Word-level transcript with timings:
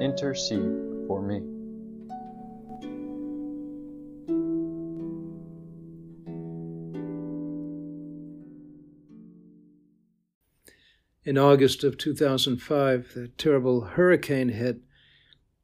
intercede 0.00 1.06
for 1.06 1.22
me. 1.22 1.42
In 11.24 11.38
August 11.38 11.84
of 11.84 11.98
2005, 11.98 13.12
the 13.14 13.28
terrible 13.38 13.82
hurricane 13.82 14.48
hit 14.48 14.80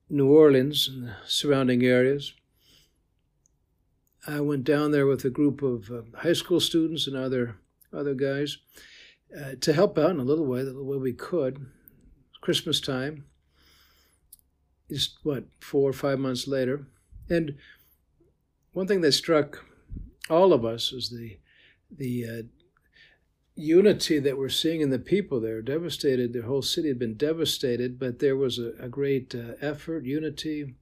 New 0.09 0.28
Orleans 0.28 0.88
and 0.88 1.09
the 1.09 1.16
surrounding 1.26 1.82
areas. 1.82 2.32
I 4.26 4.40
went 4.40 4.64
down 4.64 4.92
there 4.92 5.06
with 5.06 5.24
a 5.24 5.30
group 5.30 5.62
of 5.62 5.90
uh, 5.90 6.02
high 6.18 6.32
school 6.32 6.60
students 6.60 7.06
and 7.06 7.16
other 7.16 7.56
other 7.92 8.14
guys 8.14 8.59
uh, 9.37 9.54
to 9.60 9.73
help 9.73 9.98
out 9.98 10.10
in 10.10 10.20
a 10.20 10.24
little 10.24 10.46
way, 10.46 10.60
the 10.60 10.66
little 10.66 10.87
way 10.87 10.98
we 10.98 11.12
could. 11.12 11.54
It 11.56 11.60
was 11.60 12.38
Christmas 12.40 12.80
time, 12.80 13.24
just 14.90 15.18
what 15.22 15.44
four 15.60 15.88
or 15.88 15.92
five 15.92 16.18
months 16.18 16.46
later, 16.46 16.86
and 17.28 17.56
one 18.72 18.86
thing 18.86 19.00
that 19.02 19.12
struck 19.12 19.64
all 20.30 20.52
of 20.52 20.64
us 20.64 20.92
is 20.92 21.10
the 21.10 21.38
the 21.90 22.26
uh, 22.26 22.42
unity 23.54 24.18
that 24.18 24.38
we're 24.38 24.48
seeing 24.48 24.80
in 24.80 24.90
the 24.90 24.98
people 24.98 25.40
there. 25.40 25.62
Devastated, 25.62 26.32
the 26.32 26.42
whole 26.42 26.62
city 26.62 26.88
had 26.88 26.98
been 26.98 27.16
devastated, 27.16 27.98
but 27.98 28.18
there 28.18 28.36
was 28.36 28.59
a, 28.59 28.72
a 28.78 28.88
great 28.88 29.34
uh, 29.34 29.54
effort, 29.60 30.04
unity, 30.04 30.74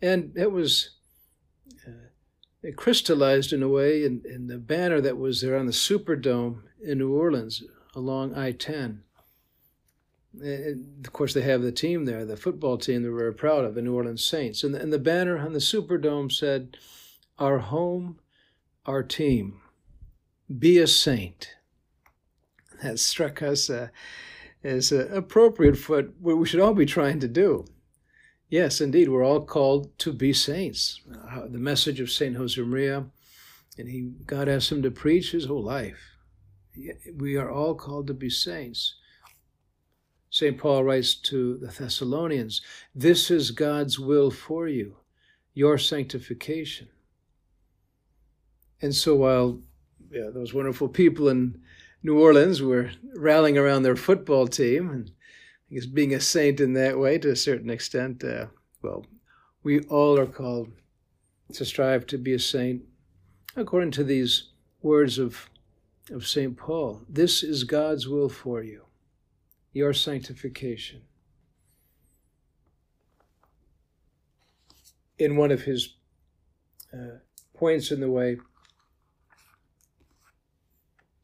and 0.00 0.32
it 0.36 0.52
was. 0.52 0.90
Uh, 1.86 2.08
it 2.62 2.76
crystallized 2.76 3.52
in 3.52 3.62
a 3.62 3.68
way 3.68 4.06
in, 4.06 4.22
in 4.24 4.46
the 4.46 4.56
banner 4.56 4.98
that 5.02 5.18
was 5.18 5.42
there 5.42 5.58
on 5.58 5.66
the 5.66 5.72
Superdome 5.72 6.62
in 6.82 6.96
New 6.96 7.12
Orleans 7.12 7.62
along 7.94 8.34
I 8.34 8.52
10. 8.52 9.03
Of 10.42 11.12
course, 11.12 11.34
they 11.34 11.42
have 11.42 11.62
the 11.62 11.72
team 11.72 12.04
there, 12.04 12.24
the 12.24 12.36
football 12.36 12.78
team 12.78 13.02
that 13.02 13.12
we're 13.12 13.32
proud 13.32 13.64
of, 13.64 13.74
the 13.74 13.82
New 13.82 13.94
Orleans 13.94 14.24
Saints. 14.24 14.64
And 14.64 14.74
the, 14.74 14.80
and 14.80 14.92
the 14.92 14.98
banner 14.98 15.38
on 15.38 15.52
the 15.52 15.58
Superdome 15.58 16.32
said, 16.32 16.76
Our 17.38 17.58
home, 17.58 18.18
our 18.86 19.02
team, 19.02 19.60
be 20.58 20.78
a 20.78 20.86
saint. 20.86 21.50
That 22.82 22.98
struck 22.98 23.42
us 23.42 23.70
uh, 23.70 23.88
as 24.62 24.92
uh, 24.92 25.08
appropriate 25.12 25.76
for 25.76 26.02
what 26.20 26.36
we 26.36 26.46
should 26.46 26.60
all 26.60 26.74
be 26.74 26.86
trying 26.86 27.20
to 27.20 27.28
do. 27.28 27.66
Yes, 28.48 28.80
indeed, 28.80 29.08
we're 29.08 29.24
all 29.24 29.44
called 29.44 29.98
to 30.00 30.12
be 30.12 30.32
saints. 30.32 31.00
Uh, 31.30 31.46
the 31.48 31.58
message 31.58 32.00
of 32.00 32.10
Saint 32.10 32.36
Josemaria, 32.36 33.10
and 33.78 33.88
he 33.88 34.12
God 34.26 34.48
asked 34.48 34.70
him 34.70 34.82
to 34.82 34.90
preach 34.90 35.32
his 35.32 35.46
whole 35.46 35.62
life. 35.62 36.16
We 37.16 37.36
are 37.36 37.50
all 37.50 37.74
called 37.74 38.06
to 38.08 38.14
be 38.14 38.30
saints. 38.30 38.94
St. 40.34 40.58
Paul 40.58 40.82
writes 40.82 41.14
to 41.14 41.56
the 41.58 41.68
Thessalonians, 41.68 42.60
This 42.92 43.30
is 43.30 43.52
God's 43.52 44.00
will 44.00 44.32
for 44.32 44.66
you, 44.66 44.96
your 45.52 45.78
sanctification. 45.78 46.88
And 48.82 48.92
so 48.92 49.14
while 49.14 49.60
yeah, 50.10 50.30
those 50.34 50.52
wonderful 50.52 50.88
people 50.88 51.28
in 51.28 51.62
New 52.02 52.18
Orleans 52.18 52.60
were 52.60 52.90
rallying 53.14 53.56
around 53.56 53.84
their 53.84 53.94
football 53.94 54.48
team 54.48 54.90
and 54.90 55.12
I 55.70 55.74
guess 55.74 55.86
being 55.86 56.12
a 56.12 56.18
saint 56.18 56.58
in 56.58 56.72
that 56.72 56.98
way 56.98 57.16
to 57.18 57.30
a 57.30 57.36
certain 57.36 57.70
extent, 57.70 58.24
uh, 58.24 58.46
well, 58.82 59.06
we 59.62 59.82
all 59.82 60.18
are 60.18 60.26
called 60.26 60.72
to 61.52 61.64
strive 61.64 62.08
to 62.08 62.18
be 62.18 62.32
a 62.32 62.40
saint 62.40 62.82
according 63.54 63.92
to 63.92 64.02
these 64.02 64.50
words 64.82 65.16
of, 65.16 65.48
of 66.10 66.26
St. 66.26 66.56
Paul. 66.56 67.02
This 67.08 67.44
is 67.44 67.62
God's 67.62 68.08
will 68.08 68.28
for 68.28 68.64
you, 68.64 68.82
your 69.74 69.92
sanctification. 69.92 71.02
In 75.18 75.36
one 75.36 75.50
of 75.50 75.62
his 75.62 75.96
uh, 76.92 77.18
points 77.54 77.90
in 77.90 78.00
the 78.00 78.10
way, 78.10 78.38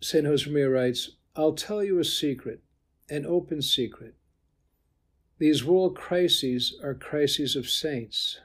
St. 0.01 0.27
Josemaria 0.27 0.73
writes, 0.73 1.11
I'll 1.37 1.53
tell 1.53 1.83
you 1.83 1.99
a 1.99 2.05
secret, 2.05 2.61
an 3.09 3.25
open 3.25 3.63
secret. 3.63 4.15
These 5.39 5.65
world 5.65 5.97
crises 5.97 6.79
are 6.83 6.95
crises 6.95 7.57
of 7.57 7.71
saints. 7.71 8.41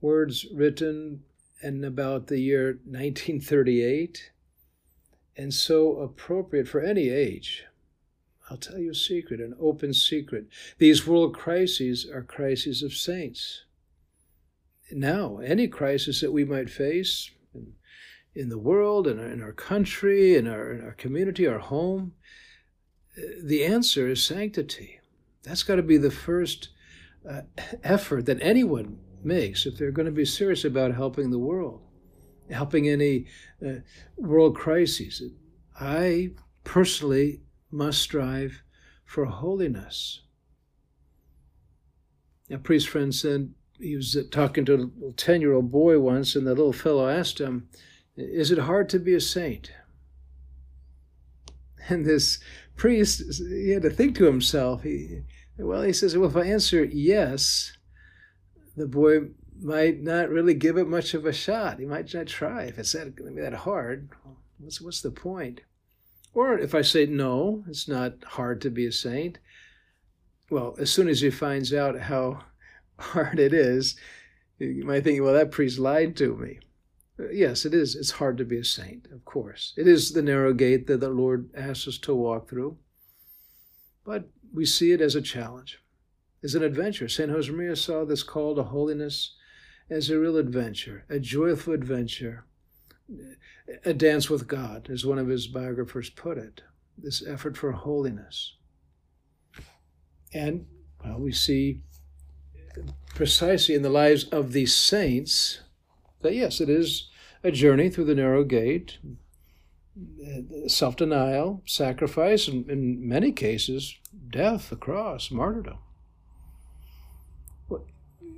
Words 0.00 0.46
written 0.52 1.24
in 1.62 1.84
about 1.84 2.26
the 2.26 2.40
year 2.40 2.80
1938 2.84 4.30
and 5.36 5.52
so 5.52 5.98
appropriate 5.98 6.68
for 6.68 6.80
any 6.80 7.08
age. 7.08 7.64
I'll 8.50 8.56
tell 8.58 8.78
you 8.78 8.90
a 8.90 8.94
secret, 8.94 9.40
an 9.40 9.54
open 9.58 9.94
secret. 9.94 10.48
These 10.78 11.06
world 11.06 11.34
crises 11.34 12.06
are 12.06 12.22
crises 12.22 12.82
of 12.82 12.92
saints. 12.92 13.64
Now, 14.92 15.38
any 15.38 15.66
crisis 15.66 16.20
that 16.20 16.32
we 16.32 16.44
might 16.44 16.68
face 16.68 17.30
in, 17.54 17.72
in 18.34 18.50
the 18.50 18.58
world, 18.58 19.06
in 19.06 19.18
our, 19.18 19.26
in 19.26 19.42
our 19.42 19.52
country, 19.52 20.36
in 20.36 20.46
our, 20.46 20.72
in 20.72 20.84
our 20.84 20.92
community, 20.92 21.46
our 21.46 21.58
home, 21.58 22.12
the 23.42 23.64
answer 23.64 24.08
is 24.08 24.22
sanctity. 24.22 25.00
That's 25.42 25.62
got 25.62 25.76
to 25.76 25.82
be 25.82 25.96
the 25.96 26.10
first 26.10 26.68
uh, 27.28 27.42
effort 27.82 28.26
that 28.26 28.42
anyone 28.42 28.98
makes 29.22 29.64
if 29.64 29.78
they're 29.78 29.90
going 29.90 30.06
to 30.06 30.12
be 30.12 30.24
serious 30.24 30.64
about 30.64 30.94
helping 30.94 31.30
the 31.30 31.38
world, 31.38 31.80
helping 32.50 32.88
any 32.88 33.26
uh, 33.66 33.76
world 34.16 34.56
crises. 34.56 35.22
I 35.80 36.32
personally 36.64 37.40
must 37.74 38.00
strive 38.00 38.62
for 39.04 39.26
holiness. 39.26 40.22
A 42.50 42.58
priest 42.58 42.88
friend 42.88 43.14
said 43.14 43.52
he 43.80 43.96
was 43.96 44.16
talking 44.30 44.64
to 44.66 44.92
a 45.08 45.12
10 45.12 45.40
year 45.40 45.52
old 45.52 45.72
boy 45.72 45.98
once, 45.98 46.36
and 46.36 46.46
the 46.46 46.54
little 46.54 46.72
fellow 46.72 47.08
asked 47.08 47.40
him, 47.40 47.68
Is 48.16 48.50
it 48.50 48.58
hard 48.58 48.88
to 48.90 48.98
be 48.98 49.14
a 49.14 49.20
saint? 49.20 49.72
And 51.86 52.06
this 52.06 52.38
priest, 52.76 53.42
he 53.46 53.72
had 53.72 53.82
to 53.82 53.90
think 53.90 54.16
to 54.16 54.24
himself. 54.24 54.84
He, 54.84 55.20
well, 55.58 55.82
he 55.82 55.92
says, 55.92 56.16
well, 56.16 56.30
if 56.30 56.36
I 56.36 56.44
answer 56.46 56.82
yes, 56.82 57.76
the 58.74 58.86
boy 58.86 59.28
might 59.60 60.00
not 60.00 60.30
really 60.30 60.54
give 60.54 60.78
it 60.78 60.88
much 60.88 61.12
of 61.12 61.26
a 61.26 61.32
shot. 61.34 61.78
He 61.78 61.84
might 61.84 62.14
not 62.14 62.26
try. 62.26 62.62
If 62.62 62.78
it's 62.78 62.92
that, 62.92 63.16
that 63.16 63.52
hard, 63.52 64.08
what's, 64.56 64.80
what's 64.80 65.02
the 65.02 65.10
point? 65.10 65.60
Or 66.34 66.58
if 66.58 66.74
I 66.74 66.82
say 66.82 67.06
no, 67.06 67.64
it's 67.68 67.86
not 67.86 68.24
hard 68.24 68.60
to 68.62 68.70
be 68.70 68.86
a 68.86 68.92
saint. 68.92 69.38
Well, 70.50 70.74
as 70.78 70.90
soon 70.90 71.08
as 71.08 71.20
he 71.20 71.30
finds 71.30 71.72
out 71.72 71.98
how 71.98 72.44
hard 72.98 73.38
it 73.38 73.54
is, 73.54 73.96
you 74.58 74.84
might 74.84 75.04
think, 75.04 75.22
well, 75.22 75.34
that 75.34 75.52
priest 75.52 75.78
lied 75.78 76.16
to 76.16 76.36
me. 76.36 76.58
Uh, 77.18 77.30
yes, 77.30 77.64
it 77.64 77.72
is. 77.72 77.94
It's 77.94 78.10
hard 78.10 78.36
to 78.38 78.44
be 78.44 78.58
a 78.58 78.64
saint, 78.64 79.06
of 79.12 79.24
course. 79.24 79.72
It 79.76 79.86
is 79.86 80.12
the 80.12 80.22
narrow 80.22 80.52
gate 80.52 80.88
that 80.88 81.00
the 81.00 81.08
Lord 81.08 81.50
asks 81.54 81.86
us 81.86 81.98
to 81.98 82.14
walk 82.14 82.50
through. 82.50 82.76
But 84.04 84.28
we 84.52 84.66
see 84.66 84.92
it 84.92 85.00
as 85.00 85.14
a 85.14 85.22
challenge, 85.22 85.80
as 86.42 86.54
an 86.54 86.62
adventure. 86.62 87.08
St. 87.08 87.30
Josemaria 87.30 87.76
saw 87.76 88.04
this 88.04 88.22
call 88.22 88.56
to 88.56 88.64
holiness 88.64 89.34
as 89.88 90.10
a 90.10 90.18
real 90.18 90.36
adventure, 90.36 91.04
a 91.08 91.20
joyful 91.20 91.72
adventure, 91.72 92.44
a 93.84 93.94
dance 93.94 94.28
with 94.28 94.46
God, 94.46 94.88
as 94.90 95.06
one 95.06 95.18
of 95.18 95.28
his 95.28 95.46
biographers 95.46 96.10
put 96.10 96.38
it, 96.38 96.62
this 96.96 97.26
effort 97.26 97.56
for 97.56 97.72
holiness. 97.72 98.54
And 100.32 100.66
well, 101.04 101.18
we 101.18 101.32
see 101.32 101.80
precisely 103.14 103.74
in 103.74 103.82
the 103.82 103.90
lives 103.90 104.24
of 104.24 104.52
these 104.52 104.74
saints 104.74 105.60
that 106.22 106.34
yes, 106.34 106.60
it 106.60 106.68
is 106.68 107.10
a 107.42 107.50
journey 107.50 107.90
through 107.90 108.06
the 108.06 108.14
narrow 108.14 108.42
gate, 108.42 108.98
self 110.66 110.96
denial, 110.96 111.62
sacrifice, 111.66 112.48
and 112.48 112.68
in 112.68 113.06
many 113.06 113.30
cases, 113.30 113.96
death, 114.30 114.70
the 114.70 114.76
cross, 114.76 115.30
martyrdom. 115.30 115.78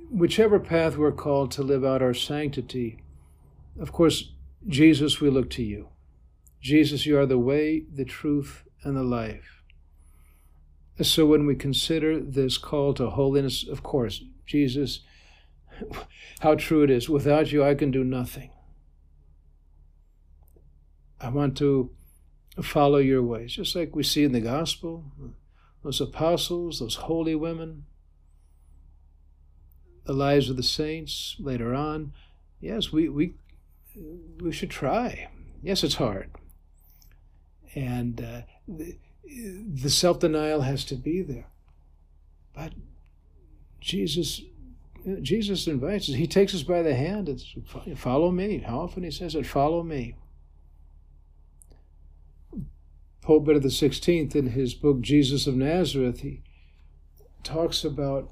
Whichever 0.09 0.59
path 0.59 0.95
we're 0.95 1.11
called 1.11 1.51
to 1.51 1.63
live 1.63 1.83
out 1.83 2.01
our 2.01 2.13
sanctity, 2.13 3.03
of 3.79 3.91
course, 3.91 4.31
Jesus, 4.67 5.21
we 5.21 5.29
look 5.29 5.49
to 5.51 5.63
you. 5.63 5.89
Jesus, 6.61 7.05
you 7.05 7.17
are 7.17 7.25
the 7.25 7.37
way, 7.37 7.85
the 7.93 8.05
truth, 8.05 8.63
and 8.83 8.97
the 8.97 9.03
life. 9.03 9.63
So 11.01 11.25
when 11.25 11.45
we 11.45 11.55
consider 11.55 12.19
this 12.19 12.57
call 12.57 12.93
to 12.95 13.11
holiness, 13.11 13.67
of 13.67 13.83
course, 13.83 14.23
Jesus, 14.45 15.01
how 16.39 16.55
true 16.55 16.83
it 16.83 16.89
is. 16.89 17.07
Without 17.07 17.51
you, 17.51 17.63
I 17.63 17.75
can 17.75 17.91
do 17.91 18.03
nothing. 18.03 18.49
I 21.19 21.29
want 21.29 21.57
to 21.57 21.91
follow 22.61 22.97
your 22.97 23.23
ways, 23.23 23.53
just 23.53 23.75
like 23.75 23.95
we 23.95 24.03
see 24.03 24.23
in 24.23 24.31
the 24.31 24.41
gospel, 24.41 25.05
those 25.83 26.01
apostles, 26.01 26.79
those 26.79 26.95
holy 26.95 27.35
women, 27.35 27.85
the 30.05 30.13
lives 30.13 30.49
of 30.49 30.57
the 30.57 30.63
saints 30.63 31.35
later 31.39 31.73
on. 31.73 32.13
Yes, 32.59 32.91
we, 32.91 33.09
we, 33.09 33.33
we 34.39 34.51
should 34.51 34.69
try. 34.69 35.29
Yes, 35.61 35.83
it's 35.83 35.95
hard. 35.95 36.29
And 37.75 38.21
uh, 38.21 38.41
the, 38.67 38.97
the 39.23 39.89
self 39.89 40.19
denial 40.19 40.61
has 40.61 40.85
to 40.85 40.95
be 40.95 41.21
there. 41.21 41.47
But 42.53 42.73
Jesus 43.79 44.41
Jesus 45.21 45.67
invites 45.67 46.09
us. 46.09 46.15
He 46.15 46.27
takes 46.27 46.53
us 46.53 46.63
by 46.63 46.81
the 46.81 46.95
hand. 46.95 47.29
It's 47.29 47.55
follow 47.95 48.31
me. 48.31 48.59
How 48.59 48.79
often 48.79 49.03
he 49.03 49.11
says 49.11 49.35
it? 49.35 49.45
Follow 49.45 49.83
me. 49.83 50.15
Pope 53.21 53.45
Benedict 53.45 53.73
XVI, 53.73 54.35
in 54.35 54.47
his 54.47 54.73
book 54.73 55.01
Jesus 55.01 55.47
of 55.47 55.55
Nazareth, 55.55 56.21
he 56.21 56.41
talks 57.43 57.83
about 57.83 58.31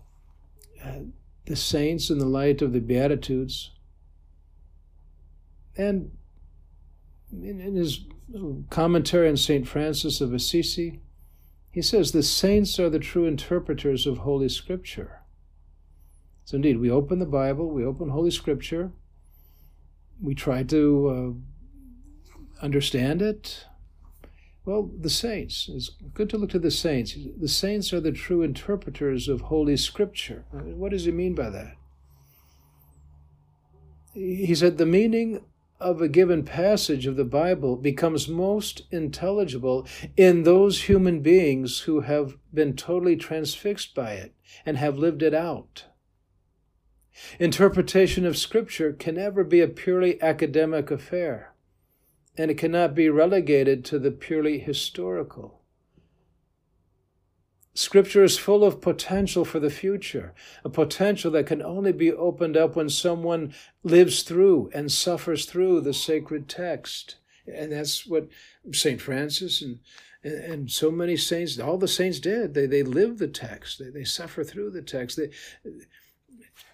uh, 0.83 0.99
the 1.45 1.55
saints 1.55 2.09
in 2.09 2.17
the 2.17 2.25
light 2.25 2.61
of 2.61 2.73
the 2.73 2.79
Beatitudes. 2.79 3.71
And 5.77 6.11
in, 7.31 7.75
his 7.75 8.05
commentary 8.69 9.29
on 9.29 9.37
St. 9.37 9.67
Francis 9.67 10.21
of 10.21 10.33
Assisi, 10.33 11.01
he 11.71 11.81
says 11.81 12.11
the 12.11 12.23
saints 12.23 12.79
are 12.79 12.89
the 12.89 12.99
true 12.99 13.25
interpreters 13.25 14.07
of 14.07 14.19
Holy 14.19 14.49
Scripture. 14.49 15.21
So, 16.45 16.55
indeed, 16.55 16.79
we 16.79 16.89
open 16.89 17.19
the 17.19 17.25
Bible, 17.25 17.69
we 17.69 17.83
open 17.83 18.09
Holy 18.09 18.31
Scripture, 18.31 18.91
we 20.21 20.35
try 20.35 20.63
to 20.63 21.43
uh, 22.61 22.63
understand 22.63 23.21
it. 23.21 23.65
Well, 24.63 24.89
the 24.99 25.09
saints, 25.09 25.69
it's 25.71 25.89
good 26.13 26.29
to 26.31 26.37
look 26.37 26.51
to 26.51 26.59
the 26.59 26.71
saints. 26.71 27.15
The 27.37 27.47
saints 27.47 27.93
are 27.93 27.99
the 27.99 28.11
true 28.11 28.41
interpreters 28.41 29.27
of 29.27 29.41
Holy 29.41 29.77
Scripture. 29.77 30.45
What 30.51 30.91
does 30.91 31.05
he 31.05 31.11
mean 31.11 31.35
by 31.35 31.49
that? 31.49 31.75
He 34.13 34.55
said 34.55 34.77
the 34.77 34.85
meaning 34.85 35.41
of 35.79 36.01
a 36.01 36.07
given 36.07 36.43
passage 36.43 37.05
of 37.05 37.15
the 37.15 37.25
Bible 37.25 37.75
becomes 37.75 38.27
most 38.27 38.83
intelligible 38.91 39.85
in 40.15 40.43
those 40.43 40.83
human 40.83 41.21
beings 41.21 41.81
who 41.81 42.01
have 42.01 42.37
been 42.53 42.75
totally 42.75 43.15
transfixed 43.15 43.93
by 43.93 44.13
it 44.13 44.33
and 44.65 44.77
have 44.77 44.97
lived 44.97 45.21
it 45.21 45.33
out. 45.33 45.85
Interpretation 47.39 48.25
of 48.25 48.37
Scripture 48.37 48.93
can 48.93 49.15
never 49.15 49.43
be 49.43 49.61
a 49.61 49.67
purely 49.67 50.21
academic 50.21 50.91
affair, 50.91 51.53
and 52.37 52.51
it 52.51 52.57
cannot 52.57 52.95
be 52.95 53.09
relegated 53.09 53.85
to 53.85 53.99
the 53.99 54.11
purely 54.11 54.59
historical. 54.59 55.61
Scripture 57.75 58.23
is 58.23 58.37
full 58.37 58.63
of 58.63 58.79
potential 58.79 59.43
for 59.43 59.59
the 59.59 59.69
future, 59.69 60.33
a 60.63 60.69
potential 60.69 61.29
that 61.31 61.45
can 61.45 61.61
only 61.61 61.91
be 61.91 62.11
opened 62.11 62.55
up 62.55 62.73
when 62.77 62.87
someone 62.87 63.53
lives 63.83 64.23
through 64.23 64.69
and 64.73 64.89
suffers 64.89 65.45
through 65.45 65.81
the 65.81 65.93
sacred 65.93 66.47
text. 66.47 67.17
And 67.45 67.73
that's 67.73 68.07
what 68.07 68.29
St. 68.71 69.01
Francis 69.01 69.61
and, 69.61 69.79
and, 70.23 70.71
so 70.71 70.89
many 70.89 71.17
saints, 71.17 71.59
all 71.59 71.77
the 71.77 71.87
saints 71.87 72.19
did. 72.19 72.53
They, 72.53 72.65
they 72.65 72.81
lived 72.81 73.19
the 73.19 73.27
text, 73.27 73.79
they, 73.79 73.89
they 73.89 74.05
suffer 74.05 74.45
through 74.45 74.71
the 74.71 74.81
text. 74.81 75.17
They, 75.17 75.29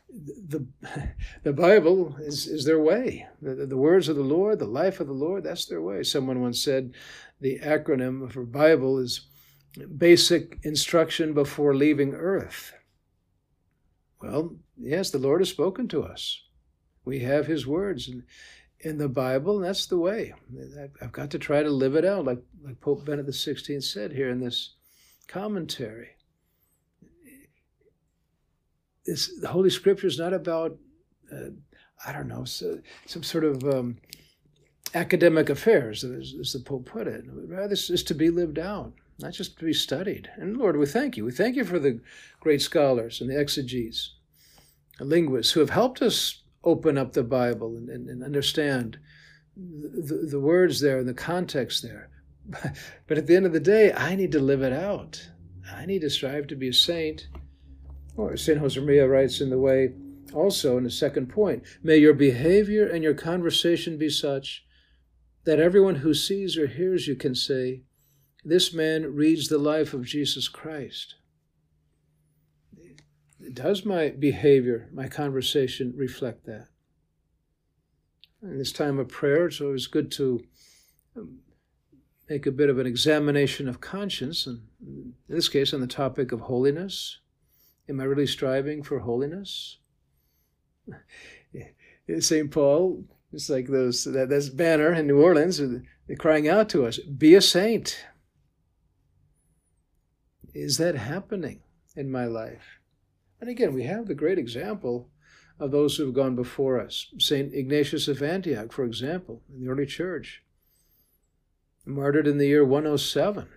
the, 0.08 0.68
the 1.44 1.54
Bible 1.54 2.16
is, 2.20 2.46
is 2.46 2.64
their 2.64 2.80
way. 2.80 3.28
The, 3.42 3.66
the 3.66 3.78
words 3.78 4.08
of 4.08 4.18
the 4.18 4.22
Lord, 4.22 4.60
the 4.60 4.66
life 4.66 5.00
of 5.00 5.08
the 5.08 5.14
Lord, 5.14 5.44
that's 5.44 5.66
their 5.66 5.82
way. 5.82 6.04
Someone 6.04 6.42
once 6.42 6.64
said 6.64 6.94
the 7.40 7.60
acronym 7.60 8.32
for 8.32 8.44
Bible 8.44 9.00
is 9.00 9.28
basic 9.98 10.60
instruction 10.64 11.34
before 11.34 11.76
leaving 11.76 12.14
earth. 12.14 12.74
Well, 14.22 14.56
yes, 14.78 15.10
the 15.10 15.18
Lord 15.18 15.42
has 15.42 15.50
spoken 15.50 15.88
to 15.90 16.04
us. 16.04 16.42
We 17.06 17.20
have 17.20 17.48
His 17.48 17.66
words 17.66 18.10
in, 18.80 18.98
the 18.98 19.10
Bible, 19.10 19.58
and 19.58 19.66
that's 19.66 19.86
the 19.86 19.98
way. 19.98 20.34
I've 21.02 21.12
got 21.12 21.32
to 21.32 21.40
try 21.40 21.64
to 21.64 21.70
live 21.70 21.96
it 21.96 22.06
out, 22.06 22.26
like, 22.26 22.42
like 22.64 22.80
Pope 22.80 23.06
Benedict 23.06 23.38
XVI 23.38 23.82
said 23.82 24.12
here 24.12 24.30
in 24.30 24.40
this 24.40 24.76
commentary 25.28 26.10
this, 29.06 29.32
the 29.40 29.48
Holy 29.48 29.70
Scripture 29.70 30.08
is 30.08 30.20
not 30.20 30.34
about, 30.34 30.78
uh, 31.32 31.50
I 32.06 32.12
don't 32.12 32.28
know, 32.28 32.44
so, 32.46 32.80
some 33.06 33.24
sort 33.24 33.44
of 33.44 33.64
um, 33.64 33.98
academic 34.94 35.50
affairs, 35.50 36.04
as, 36.04 36.36
as, 36.40 36.54
the 36.54 36.60
Pope 36.60 36.86
put 36.86 37.08
it. 37.08 37.24
Rather, 37.28 37.74
is 37.74 38.04
to 38.04 38.14
be 38.14 38.30
lived 38.30 38.60
out, 38.60 38.94
not 39.22 39.34
just 39.34 39.58
to 39.60 39.66
be 39.66 39.74
studied. 39.74 40.30
And 40.36 40.58
Lord, 40.58 40.78
we 40.78 40.86
thank 40.86 41.18
you. 41.18 41.26
We 41.26 41.32
thank 41.32 41.56
you 41.56 41.64
for 41.64 41.80
the 41.80 42.00
great 42.40 42.62
scholars 42.62 43.22
and 43.22 43.30
the 43.30 43.38
exegetes, 43.38 44.16
the 44.98 45.06
linguists 45.06 45.54
who 45.54 45.60
have 45.60 45.70
helped 45.70 46.02
us 46.02 46.42
open 46.64 46.98
up 46.98 47.14
the 47.14 47.24
Bible 47.24 47.76
and, 47.78 47.90
and, 47.90 48.10
and 48.10 48.24
understand 48.24 49.00
the, 49.56 50.28
the 50.30 50.40
words 50.40 50.80
there 50.80 51.00
and 51.00 51.08
the 51.08 51.14
context 51.14 51.84
there. 51.84 52.10
But 53.08 53.18
at 53.18 53.28
the 53.28 53.36
end 53.36 53.46
of 53.46 53.54
the 53.54 53.60
day, 53.60 53.94
I 53.94 54.16
need 54.16 54.32
to 54.32 54.40
live 54.40 54.62
it 54.62 54.74
out. 54.74 55.30
I 55.76 55.86
need 55.86 56.02
to 56.02 56.10
strive 56.10 56.48
to 56.48 56.56
be 56.56 56.70
a 56.70 56.74
saint 56.74 57.28
or 58.18 58.36
St. 58.36 58.60
Josemaria 58.60 59.10
writes 59.10 59.42
in 59.42 59.50
the 59.50 59.60
way 59.60 59.94
also 60.34 60.78
in 60.78 60.84
the 60.84 60.92
second 60.92 61.28
point 61.28 61.64
May 61.84 61.98
your 61.98 62.14
behavior 62.14 62.88
and 62.88 63.04
your 63.04 63.14
conversation 63.14 63.98
be 63.98 64.10
such 64.10 64.66
that 65.44 65.60
everyone 65.60 65.96
who 65.96 66.14
sees 66.14 66.58
or 66.58 66.68
hears 66.68 67.08
you 67.08 67.16
can 67.16 67.34
say, 67.36 67.82
This 68.44 68.74
man 68.74 69.16
reads 69.16 69.48
the 69.48 69.58
life 69.58 69.94
of 69.94 70.06
Jesus 70.06 70.48
Christ. 70.48 71.16
Does 73.54 73.86
my 73.86 74.10
behavior, 74.10 74.90
my 74.94 75.08
conversation 75.08 75.94
reflect 75.96 76.46
that? 76.46 76.68
In 78.42 78.58
this 78.58 78.72
time 78.72 78.98
of 78.98 79.08
prayer, 79.08 79.48
it's 79.48 79.62
always 79.62 79.88
good 79.88 80.12
to 80.14 80.44
um, 81.16 81.40
make 82.30 82.46
a 82.46 82.52
bit 82.52 82.70
of 82.70 82.80
an 82.80 82.88
examination 82.88 83.68
of 83.68 83.82
conscience, 83.82 84.48
and 84.48 84.62
in 84.82 85.14
this 85.28 85.50
case, 85.50 85.74
on 85.74 85.82
the 85.82 85.88
topic 85.88 86.32
of 86.32 86.42
holiness. 86.42 87.20
Am 87.90 88.00
I 88.00 88.06
really 88.06 88.28
striving 88.28 88.84
for 88.84 89.00
holiness? 89.00 89.78
St. 92.20 92.50
Paul, 92.50 93.04
it's 93.34 93.50
like 93.50 93.68
those 93.68 94.04
that 94.06 94.30
this 94.30 94.50
banner 94.50 94.94
in 94.94 95.08
New 95.08 95.22
Orleans, 95.22 95.58
they're 95.58 96.16
crying 96.18 96.48
out 96.48 96.70
to 96.70 96.86
us, 96.86 96.98
be 97.00 97.36
a 97.36 97.42
saint. 97.42 98.06
Is 100.54 100.78
that 100.78 100.96
happening 100.96 101.62
in 101.96 102.12
my 102.12 102.26
life? 102.26 102.80
And 103.40 103.50
again, 103.50 103.74
we 103.74 103.84
have 103.84 104.08
the 104.08 104.14
great 104.14 104.38
example 104.38 105.10
of 105.60 105.72
those 105.72 105.96
who 105.96 106.06
have 106.06 106.14
gone 106.14 106.36
before 106.36 106.80
us. 106.80 107.08
St. 107.18 107.54
Ignatius 107.54 108.08
of 108.08 108.22
Antioch, 108.22 108.72
for 108.72 108.84
example, 108.84 109.44
in 109.54 109.64
the 109.64 109.70
early 109.70 109.86
church, 109.86 110.44
martyred 111.86 112.28
in 112.28 112.38
the 112.38 112.48
year 112.48 112.66
107 112.66 113.48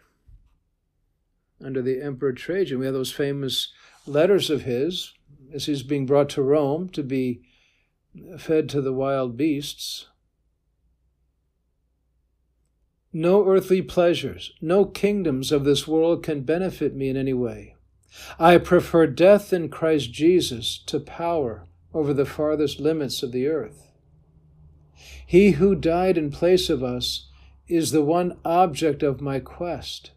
under 1.63 1.83
the 1.83 2.01
Emperor 2.03 2.33
Trajan. 2.33 2.79
We 2.79 2.87
have 2.87 2.95
those 2.95 3.13
famous 3.13 3.73
letters 4.07 4.51
of 4.51 4.63
his 4.63 5.15
as 5.53 5.67
he's 5.67 5.83
being 5.83 6.07
brought 6.07 6.29
to 6.31 6.43
Rome 6.43 6.89
to 6.91 7.03
be 7.03 7.43
fed 8.39 8.69
to 8.71 8.81
the 8.81 8.93
wild 8.93 9.37
beasts. 9.37 10.09
No 13.17 13.47
earthly 13.47 13.81
pleasures, 13.81 14.53
no 14.61 14.85
kingdoms 14.85 15.53
of 15.53 15.63
this 15.63 15.87
world 15.87 16.25
can 16.25 16.43
benefit 16.43 16.97
me 16.97 17.09
in 17.09 17.17
any 17.17 17.33
way. 17.33 17.77
I 18.41 18.59
prefer 18.59 19.07
death 19.07 19.53
in 19.53 19.69
Christ 19.69 20.13
Jesus 20.13 20.79
to 20.87 20.99
power 20.99 21.69
over 21.93 22.13
the 22.13 22.27
farthest 22.27 22.81
limits 22.81 23.23
of 23.23 23.31
the 23.31 23.47
earth. 23.47 23.93
He 25.25 25.53
who 25.53 25.77
died 25.77 26.19
in 26.19 26.33
place 26.33 26.69
of 26.69 26.83
us 26.83 27.29
is 27.69 27.93
the 27.93 28.03
one 28.03 28.37
object 28.45 29.05
of 29.05 29.21
my 29.21 29.39
quest. 29.39 30.11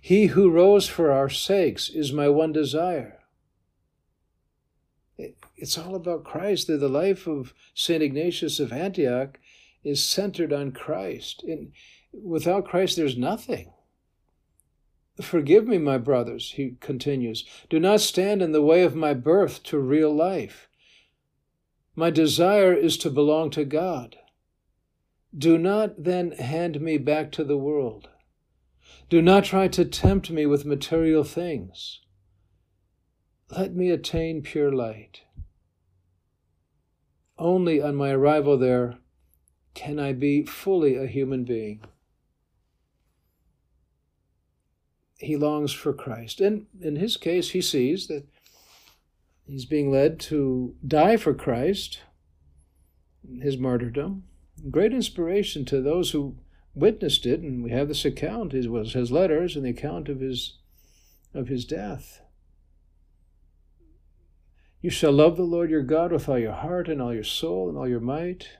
He 0.00 0.26
who 0.26 0.50
rose 0.50 0.88
for 0.88 1.12
our 1.12 1.30
sakes 1.30 1.88
is 1.88 2.12
my 2.12 2.28
one 2.28 2.52
desire. 2.52 3.20
It's 5.16 5.78
all 5.78 5.94
about 5.94 6.24
Christ. 6.24 6.66
The 6.66 6.88
life 6.88 7.28
of 7.28 7.54
St. 7.74 8.02
Ignatius 8.02 8.58
of 8.58 8.72
Antioch 8.72 9.38
is 9.84 10.02
centered 10.02 10.52
on 10.52 10.72
Christ. 10.72 11.44
And 11.46 11.72
without 12.12 12.66
Christ, 12.66 12.96
there's 12.96 13.16
nothing. 13.16 13.72
Forgive 15.20 15.68
me, 15.68 15.78
my 15.78 15.98
brothers, 15.98 16.52
he 16.56 16.76
continues. 16.80 17.44
Do 17.70 17.78
not 17.78 18.00
stand 18.00 18.42
in 18.42 18.52
the 18.52 18.62
way 18.62 18.82
of 18.82 18.96
my 18.96 19.14
birth 19.14 19.62
to 19.64 19.78
real 19.78 20.12
life. 20.12 20.68
My 21.94 22.10
desire 22.10 22.72
is 22.72 22.96
to 22.98 23.10
belong 23.10 23.50
to 23.50 23.64
God. 23.64 24.16
Do 25.36 25.56
not 25.58 26.02
then 26.02 26.32
hand 26.32 26.80
me 26.80 26.98
back 26.98 27.30
to 27.32 27.44
the 27.44 27.56
world. 27.56 28.08
Do 29.08 29.22
not 29.22 29.44
try 29.44 29.68
to 29.68 29.84
tempt 29.84 30.30
me 30.30 30.46
with 30.46 30.64
material 30.64 31.22
things. 31.22 32.00
Let 33.50 33.74
me 33.74 33.90
attain 33.90 34.42
pure 34.42 34.72
light. 34.72 35.20
Only 37.38 37.80
on 37.80 37.94
my 37.94 38.10
arrival 38.10 38.58
there 38.58 38.98
can 39.74 39.98
I 39.98 40.12
be 40.12 40.44
fully 40.44 40.96
a 40.96 41.06
human 41.06 41.44
being. 41.44 41.80
He 45.18 45.36
longs 45.36 45.72
for 45.72 45.92
Christ. 45.92 46.40
And 46.40 46.66
in 46.80 46.96
his 46.96 47.16
case, 47.16 47.50
he 47.50 47.60
sees 47.60 48.06
that 48.06 48.24
he's 49.46 49.64
being 49.64 49.90
led 49.90 50.20
to 50.20 50.74
die 50.86 51.16
for 51.16 51.34
Christ, 51.34 52.00
his 53.40 53.56
martyrdom. 53.56 54.24
Great 54.70 54.92
inspiration 54.92 55.64
to 55.66 55.80
those 55.80 56.12
who 56.12 56.36
witnessed 56.74 57.26
it, 57.26 57.40
and 57.40 57.62
we 57.62 57.70
have 57.70 57.88
this 57.88 58.04
account, 58.04 58.54
it 58.54 58.70
was 58.70 58.92
his 58.92 59.10
letters 59.10 59.56
and 59.56 59.64
the 59.64 59.70
account 59.70 60.08
of 60.08 60.20
his 60.20 60.58
of 61.32 61.48
his 61.48 61.64
death. 61.64 62.20
You 64.80 64.90
shall 64.90 65.12
love 65.12 65.36
the 65.36 65.42
Lord 65.42 65.70
your 65.70 65.82
God 65.82 66.12
with 66.12 66.28
all 66.28 66.38
your 66.38 66.52
heart 66.52 66.88
and 66.88 67.02
all 67.02 67.12
your 67.12 67.24
soul 67.24 67.68
and 67.68 67.76
all 67.76 67.88
your 67.88 68.00
might. 68.00 68.50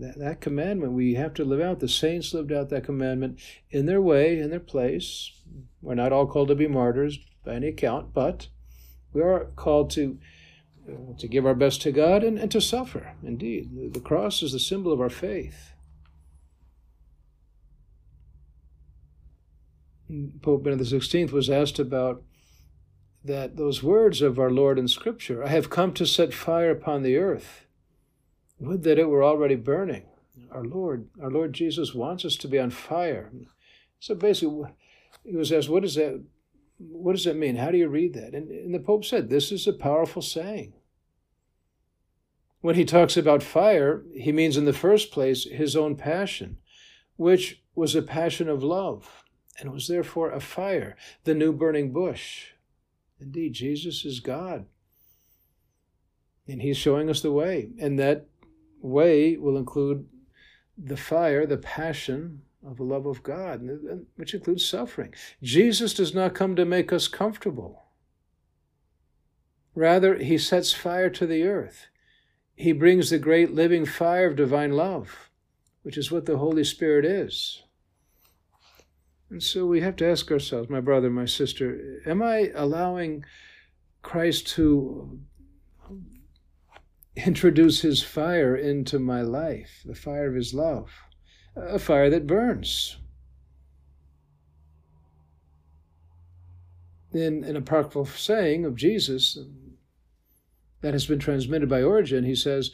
That, 0.00 0.18
that 0.18 0.40
commandment 0.40 0.92
we 0.92 1.14
have 1.14 1.34
to 1.34 1.44
live 1.44 1.60
out. 1.60 1.80
The 1.80 1.88
saints 1.88 2.34
lived 2.34 2.52
out 2.52 2.70
that 2.70 2.84
commandment 2.84 3.38
in 3.70 3.86
their 3.86 4.00
way, 4.00 4.38
in 4.38 4.50
their 4.50 4.60
place. 4.60 5.32
We're 5.80 5.94
not 5.94 6.12
all 6.12 6.26
called 6.26 6.48
to 6.48 6.54
be 6.54 6.66
martyrs 6.66 7.18
by 7.44 7.54
any 7.54 7.68
account, 7.68 8.12
but 8.12 8.48
we 9.12 9.22
are 9.22 9.46
called 9.56 9.90
to 9.90 10.18
uh, 10.88 11.16
to 11.18 11.26
give 11.26 11.44
our 11.46 11.54
best 11.54 11.82
to 11.82 11.92
God 11.92 12.22
and, 12.22 12.38
and 12.38 12.50
to 12.52 12.60
suffer. 12.60 13.14
Indeed, 13.22 13.74
the, 13.74 13.88
the 13.88 14.00
cross 14.00 14.42
is 14.42 14.52
the 14.52 14.60
symbol 14.60 14.92
of 14.92 15.00
our 15.00 15.10
faith. 15.10 15.72
Pope 20.42 20.62
Benedict 20.62 20.90
XVI 20.90 21.32
was 21.32 21.50
asked 21.50 21.80
about 21.80 22.22
that 23.24 23.56
those 23.56 23.82
words 23.82 24.22
of 24.22 24.38
our 24.38 24.50
Lord 24.50 24.78
in 24.78 24.86
Scripture 24.86 25.42
I 25.42 25.48
have 25.48 25.70
come 25.70 25.92
to 25.94 26.06
set 26.06 26.32
fire 26.32 26.70
upon 26.70 27.02
the 27.02 27.16
earth. 27.16 27.65
Would 28.58 28.82
that 28.84 28.98
it 28.98 29.08
were 29.08 29.24
already 29.24 29.54
burning. 29.54 30.04
Our 30.50 30.64
Lord, 30.64 31.08
our 31.22 31.30
Lord 31.30 31.52
Jesus 31.52 31.94
wants 31.94 32.24
us 32.24 32.36
to 32.36 32.48
be 32.48 32.58
on 32.58 32.70
fire. 32.70 33.30
So 34.00 34.14
basically, 34.14 34.70
he 35.24 35.36
was 35.36 35.52
asked, 35.52 35.68
what 35.68 35.82
does 35.82 35.94
that, 35.96 36.22
what 36.78 37.12
does 37.12 37.24
that 37.24 37.36
mean? 37.36 37.56
How 37.56 37.70
do 37.70 37.78
you 37.78 37.88
read 37.88 38.14
that? 38.14 38.34
And, 38.34 38.50
and 38.50 38.74
the 38.74 38.78
Pope 38.78 39.04
said, 39.04 39.28
this 39.28 39.50
is 39.50 39.66
a 39.66 39.72
powerful 39.72 40.22
saying. 40.22 40.74
When 42.60 42.74
he 42.74 42.84
talks 42.84 43.16
about 43.16 43.42
fire, 43.42 44.02
he 44.14 44.32
means 44.32 44.56
in 44.56 44.64
the 44.64 44.72
first 44.72 45.10
place 45.10 45.44
his 45.44 45.76
own 45.76 45.96
passion, 45.96 46.58
which 47.16 47.62
was 47.74 47.94
a 47.94 48.02
passion 48.02 48.48
of 48.48 48.62
love 48.62 49.24
and 49.58 49.72
was 49.72 49.88
therefore 49.88 50.30
a 50.30 50.40
fire, 50.40 50.96
the 51.24 51.34
new 51.34 51.52
burning 51.52 51.92
bush. 51.92 52.48
Indeed, 53.20 53.54
Jesus 53.54 54.04
is 54.04 54.20
God. 54.20 54.66
And 56.48 56.62
he's 56.62 56.76
showing 56.76 57.08
us 57.08 57.20
the 57.20 57.32
way. 57.32 57.70
And 57.80 57.98
that 57.98 58.26
way 58.86 59.36
will 59.36 59.56
include 59.56 60.06
the 60.78 60.96
fire, 60.96 61.46
the 61.46 61.56
passion 61.56 62.42
of 62.66 62.76
the 62.76 62.84
love 62.84 63.06
of 63.06 63.22
God, 63.22 63.68
which 64.16 64.34
includes 64.34 64.66
suffering. 64.66 65.14
Jesus 65.42 65.94
does 65.94 66.14
not 66.14 66.34
come 66.34 66.56
to 66.56 66.64
make 66.64 66.92
us 66.92 67.08
comfortable. 67.08 67.84
Rather, 69.74 70.16
he 70.16 70.38
sets 70.38 70.72
fire 70.72 71.10
to 71.10 71.26
the 71.26 71.44
earth. 71.44 71.86
He 72.54 72.72
brings 72.72 73.10
the 73.10 73.18
great 73.18 73.52
living 73.52 73.84
fire 73.84 74.28
of 74.28 74.36
divine 74.36 74.72
love, 74.72 75.30
which 75.82 75.98
is 75.98 76.10
what 76.10 76.26
the 76.26 76.38
Holy 76.38 76.64
Spirit 76.64 77.04
is. 77.04 77.62
And 79.28 79.42
so 79.42 79.66
we 79.66 79.80
have 79.80 79.96
to 79.96 80.06
ask 80.06 80.30
ourselves, 80.30 80.70
my 80.70 80.80
brother, 80.80 81.10
my 81.10 81.26
sister, 81.26 82.00
am 82.06 82.22
I 82.22 82.52
allowing 82.54 83.24
Christ 84.02 84.46
to 84.54 85.20
introduce 87.16 87.80
his 87.80 88.02
fire 88.02 88.54
into 88.54 88.98
my 88.98 89.22
life, 89.22 89.82
the 89.84 89.94
fire 89.94 90.28
of 90.28 90.34
his 90.34 90.52
love, 90.52 90.90
a 91.56 91.78
fire 91.78 92.10
that 92.10 92.26
burns? 92.26 92.98
In 97.12 97.44
an 97.44 97.56
apocryphal 97.56 98.04
saying 98.04 98.66
of 98.66 98.76
Jesus 98.76 99.38
um, 99.38 99.78
that 100.82 100.92
has 100.92 101.06
been 101.06 101.18
transmitted 101.18 101.68
by 101.68 101.82
Origen, 101.82 102.24
he 102.24 102.34
says, 102.34 102.72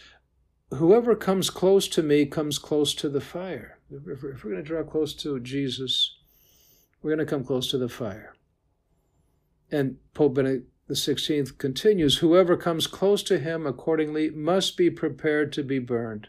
Whoever 0.70 1.14
comes 1.14 1.50
close 1.50 1.86
to 1.88 2.02
me 2.02 2.26
comes 2.26 2.58
close 2.58 2.94
to 2.94 3.08
the 3.08 3.20
fire. 3.20 3.78
If 3.90 4.22
we're 4.22 4.32
going 4.32 4.56
to 4.56 4.62
draw 4.62 4.82
close 4.82 5.14
to 5.16 5.38
Jesus, 5.38 6.16
we're 7.02 7.14
going 7.14 7.24
to 7.24 7.30
come 7.30 7.44
close 7.44 7.68
to 7.70 7.78
the 7.78 7.90
fire. 7.90 8.34
And 9.70 9.98
Pope 10.14 10.34
Benedict 10.34 10.71
XVI 10.90 11.56
continues 11.58 12.18
Whoever 12.18 12.56
comes 12.56 12.86
close 12.86 13.22
to 13.24 13.38
him 13.38 13.66
accordingly 13.66 14.30
must 14.30 14.76
be 14.76 14.90
prepared 14.90 15.52
to 15.52 15.62
be 15.62 15.78
burned. 15.78 16.28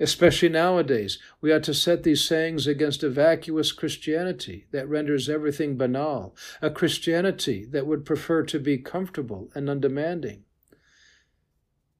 Especially 0.00 0.48
nowadays, 0.48 1.18
we 1.42 1.52
ought 1.52 1.62
to 1.64 1.74
set 1.74 2.02
these 2.02 2.26
sayings 2.26 2.66
against 2.66 3.02
a 3.02 3.10
vacuous 3.10 3.70
Christianity 3.70 4.66
that 4.72 4.88
renders 4.88 5.28
everything 5.28 5.76
banal, 5.76 6.34
a 6.62 6.70
Christianity 6.70 7.66
that 7.66 7.86
would 7.86 8.06
prefer 8.06 8.42
to 8.44 8.58
be 8.58 8.78
comfortable 8.78 9.50
and 9.54 9.68
undemanding. 9.68 10.44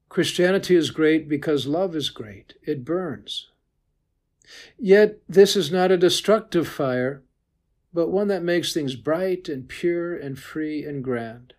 Christianity 0.09 0.75
is 0.75 0.89
great 0.89 1.29
because 1.29 1.67
love 1.67 1.95
is 1.95 2.09
great, 2.09 2.55
it 2.63 2.83
burns. 2.83 3.49
Yet 4.77 5.19
this 5.29 5.55
is 5.55 5.71
not 5.71 5.91
a 5.91 5.97
destructive 5.97 6.67
fire, 6.67 7.23
but 7.93 8.09
one 8.09 8.27
that 8.29 8.43
makes 8.43 8.73
things 8.73 8.95
bright 8.95 9.49
and 9.49 9.67
pure 9.67 10.15
and 10.15 10.39
free 10.39 10.83
and 10.83 11.03
grand. 11.03 11.53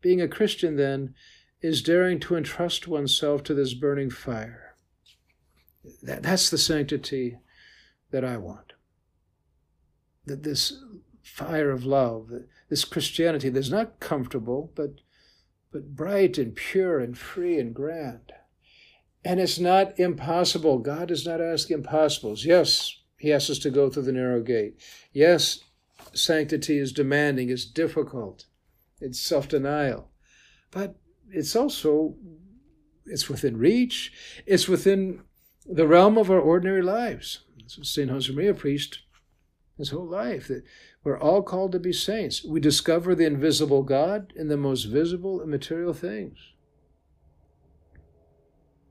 Being 0.00 0.20
a 0.20 0.28
Christian, 0.28 0.76
then, 0.76 1.14
is 1.60 1.82
daring 1.82 2.18
to 2.20 2.36
entrust 2.36 2.88
oneself 2.88 3.42
to 3.44 3.54
this 3.54 3.72
burning 3.72 4.10
fire. 4.10 4.74
That, 6.02 6.22
that's 6.22 6.50
the 6.50 6.58
sanctity 6.58 7.38
that 8.10 8.24
I 8.24 8.36
want. 8.36 8.72
That 10.26 10.42
this 10.42 10.82
fire 11.22 11.70
of 11.70 11.84
love, 11.84 12.30
this 12.68 12.84
Christianity 12.84 13.48
that's 13.48 13.70
not 13.70 14.00
comfortable, 14.00 14.72
but, 14.74 15.00
but 15.72 15.94
bright 15.94 16.36
and 16.36 16.54
pure 16.54 16.98
and 16.98 17.16
free 17.16 17.58
and 17.58 17.74
grand. 17.74 18.32
And 19.24 19.38
it's 19.38 19.58
not 19.58 19.98
impossible. 19.98 20.78
God 20.78 21.08
does 21.08 21.24
not 21.24 21.40
ask 21.40 21.70
impossibles. 21.70 22.44
Yes, 22.44 23.01
he 23.22 23.32
asks 23.32 23.50
us 23.50 23.58
to 23.60 23.70
go 23.70 23.88
through 23.88 24.02
the 24.02 24.10
narrow 24.10 24.42
gate. 24.42 24.82
Yes, 25.12 25.60
sanctity 26.12 26.76
is 26.76 26.90
demanding, 26.90 27.50
it's 27.50 27.64
difficult, 27.64 28.46
it's 29.00 29.20
self-denial. 29.20 30.10
But 30.72 30.96
it's 31.30 31.54
also 31.54 32.16
it's 33.06 33.28
within 33.28 33.58
reach, 33.58 34.12
it's 34.44 34.66
within 34.66 35.20
the 35.64 35.86
realm 35.86 36.18
of 36.18 36.32
our 36.32 36.40
ordinary 36.40 36.82
lives. 36.82 37.44
St. 37.68 38.10
Josemaria 38.10 38.58
preached 38.58 39.02
his 39.78 39.90
whole 39.90 40.08
life 40.08 40.48
that 40.48 40.64
we're 41.04 41.16
all 41.16 41.42
called 41.42 41.70
to 41.72 41.78
be 41.78 41.92
saints. 41.92 42.44
We 42.44 42.58
discover 42.58 43.14
the 43.14 43.26
invisible 43.26 43.84
God 43.84 44.32
in 44.34 44.48
the 44.48 44.56
most 44.56 44.86
visible 44.86 45.40
and 45.40 45.48
material 45.48 45.94
things. 45.94 46.38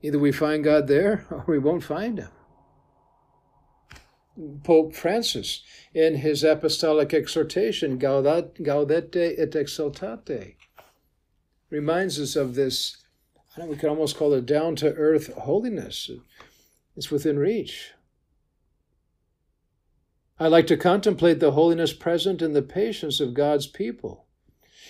Either 0.01 0.17
we 0.17 0.31
find 0.31 0.63
God 0.63 0.87
there 0.87 1.25
or 1.29 1.43
we 1.49 1.59
won't 1.59 1.83
find 1.83 2.17
him. 2.17 2.29
Pope 4.63 4.95
Francis 4.95 5.63
in 5.93 6.15
his 6.15 6.43
apostolic 6.43 7.13
exhortation, 7.13 7.99
Gaudete 7.99 9.35
et 9.37 9.51
Exsultate, 9.51 10.55
reminds 11.69 12.19
us 12.19 12.35
of 12.35 12.55
this, 12.55 12.97
I 13.55 13.61
know 13.61 13.67
we 13.67 13.75
could 13.75 13.89
almost 13.89 14.17
call 14.17 14.33
it 14.33 14.45
down 14.45 14.75
to 14.77 14.93
earth 14.93 15.33
holiness. 15.33 16.09
It's 16.95 17.11
within 17.11 17.37
reach. 17.37 17.91
I 20.39 20.47
like 20.47 20.65
to 20.67 20.77
contemplate 20.77 21.39
the 21.39 21.51
holiness 21.51 21.93
present 21.93 22.41
in 22.41 22.53
the 22.53 22.63
patience 22.63 23.19
of 23.19 23.35
God's 23.35 23.67
people, 23.67 24.25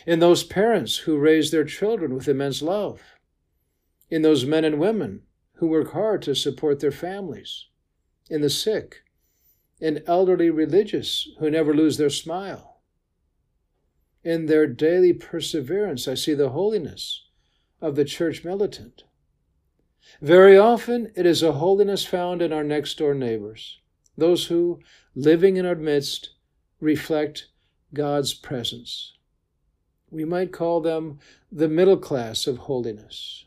in 0.08 0.20
those 0.20 0.43
parents 0.43 0.98
who 1.00 1.17
raise 1.17 1.51
their 1.51 1.65
children 1.65 2.15
with 2.15 2.27
immense 2.27 2.62
love, 2.62 3.01
in 4.10 4.22
those 4.22 4.46
men 4.46 4.63
and 4.63 4.79
women 4.79 5.24
who 5.55 5.67
work 5.67 5.91
hard 5.91 6.22
to 6.22 6.36
support 6.36 6.79
their 6.79 6.91
families, 6.91 7.67
in 8.29 8.41
the 8.41 8.50
sick 8.50 9.03
and 9.82 10.04
elderly 10.06 10.50
religious 10.50 11.28
who 11.40 11.50
never 11.50 11.74
lose 11.74 11.98
their 11.98 12.10
smile. 12.10 12.82
In 14.24 14.46
their 14.46 14.68
daily 14.68 15.14
perseverance, 15.14 16.08
I 16.08 16.14
see 16.14 16.36
the 16.36 16.50
holiness 16.50 17.24
of 17.82 17.96
the 17.96 18.06
church 18.06 18.46
militant. 18.46 19.04
Very 20.22 20.58
often, 20.58 21.12
it 21.16 21.26
is 21.26 21.42
a 21.42 21.54
holiness 21.54 22.06
found 22.06 22.42
in 22.42 22.54
our 22.54 22.64
next 22.64 22.98
door 22.98 23.16
neighbors, 23.16 23.80
those 24.18 24.46
who, 24.48 24.80
living 25.16 25.58
in 25.58 25.66
our 25.66 25.76
midst, 25.76 26.32
reflect 26.80 27.48
God's 27.94 28.34
presence. 28.34 29.14
We 30.12 30.26
might 30.26 30.52
call 30.52 30.82
them 30.82 31.20
the 31.52 31.68
middle 31.70 31.98
class 31.98 32.46
of 32.46 32.58
holiness. 32.58 33.46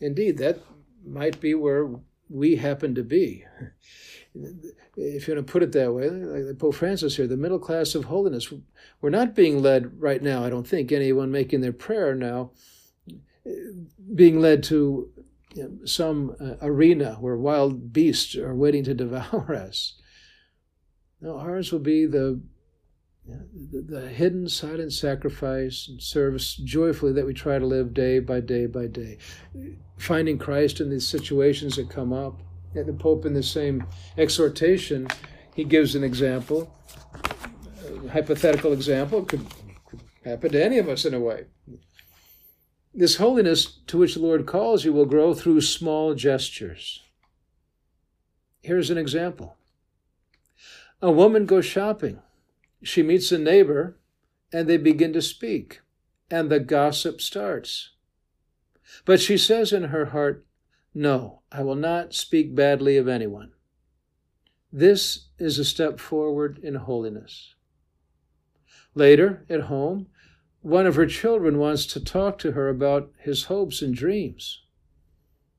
Indeed, 0.00 0.38
that 0.38 0.60
might 1.04 1.40
be 1.40 1.54
where 1.54 1.88
we 2.28 2.56
happen 2.56 2.94
to 2.94 3.02
be. 3.02 3.44
If 4.96 5.28
you 5.28 5.34
want 5.34 5.46
to 5.46 5.52
put 5.52 5.62
it 5.62 5.72
that 5.72 5.92
way, 5.92 6.10
like 6.10 6.58
Pope 6.58 6.74
Francis 6.74 7.16
here, 7.16 7.26
the 7.26 7.36
middle 7.36 7.58
class 7.58 7.94
of 7.94 8.04
holiness, 8.06 8.52
we're 9.00 9.10
not 9.10 9.34
being 9.34 9.62
led 9.62 10.00
right 10.00 10.22
now, 10.22 10.44
I 10.44 10.50
don't 10.50 10.66
think, 10.66 10.90
anyone 10.90 11.30
making 11.30 11.60
their 11.60 11.72
prayer 11.72 12.14
now, 12.14 12.50
being 14.14 14.40
led 14.40 14.62
to 14.64 15.10
some 15.84 16.34
uh, 16.40 16.54
arena 16.62 17.16
where 17.20 17.36
wild 17.36 17.92
beasts 17.92 18.36
are 18.36 18.54
waiting 18.54 18.84
to 18.84 18.94
devour 18.94 19.54
us. 19.54 19.94
No, 21.20 21.38
ours 21.38 21.72
will 21.72 21.80
be 21.80 22.06
the 22.06 22.40
the, 23.26 23.82
the 23.82 24.08
hidden 24.08 24.48
silent 24.48 24.92
sacrifice 24.92 25.88
and 25.88 26.02
service 26.02 26.56
joyfully 26.56 27.12
that 27.12 27.26
we 27.26 27.32
try 27.32 27.58
to 27.58 27.66
live 27.66 27.94
day 27.94 28.18
by 28.18 28.40
day 28.40 28.66
by 28.66 28.86
day. 28.86 29.18
Finding 29.96 30.38
Christ 30.38 30.80
in 30.80 30.90
these 30.90 31.08
situations 31.08 31.76
that 31.76 31.90
come 31.90 32.12
up. 32.12 32.40
And 32.74 32.86
the 32.86 32.92
Pope, 32.92 33.24
in 33.24 33.34
the 33.34 33.42
same 33.42 33.86
exhortation, 34.18 35.06
he 35.54 35.62
gives 35.62 35.94
an 35.94 36.02
example, 36.02 36.74
a 38.04 38.08
hypothetical 38.08 38.72
example. 38.72 39.20
It 39.20 39.28
could, 39.28 39.46
could 39.86 40.00
happen 40.24 40.50
to 40.52 40.64
any 40.64 40.78
of 40.78 40.88
us 40.88 41.04
in 41.04 41.14
a 41.14 41.20
way. 41.20 41.44
This 42.92 43.16
holiness 43.16 43.78
to 43.86 43.98
which 43.98 44.14
the 44.14 44.20
Lord 44.20 44.46
calls 44.46 44.84
you 44.84 44.92
will 44.92 45.06
grow 45.06 45.34
through 45.34 45.60
small 45.60 46.14
gestures. 46.14 47.00
Here's 48.60 48.90
an 48.90 48.98
example 48.98 49.56
a 51.00 51.12
woman 51.12 51.46
goes 51.46 51.66
shopping 51.66 52.20
she 52.84 53.02
meets 53.02 53.32
a 53.32 53.38
neighbor 53.38 53.98
and 54.52 54.68
they 54.68 54.76
begin 54.76 55.12
to 55.12 55.22
speak, 55.22 55.80
and 56.30 56.50
the 56.50 56.60
gossip 56.60 57.20
starts. 57.20 57.90
But 59.04 59.20
she 59.20 59.36
says 59.36 59.72
in 59.72 59.84
her 59.84 60.06
heart, 60.06 60.46
No, 60.94 61.42
I 61.50 61.62
will 61.62 61.74
not 61.74 62.14
speak 62.14 62.54
badly 62.54 62.96
of 62.96 63.08
anyone. 63.08 63.52
This 64.72 65.28
is 65.38 65.58
a 65.58 65.64
step 65.64 65.98
forward 65.98 66.58
in 66.62 66.74
holiness. 66.74 67.54
Later, 68.94 69.44
at 69.48 69.62
home, 69.62 70.08
one 70.62 70.86
of 70.86 70.94
her 70.94 71.06
children 71.06 71.58
wants 71.58 71.86
to 71.86 72.02
talk 72.02 72.38
to 72.38 72.52
her 72.52 72.68
about 72.68 73.12
his 73.18 73.44
hopes 73.44 73.82
and 73.82 73.94
dreams. 73.94 74.62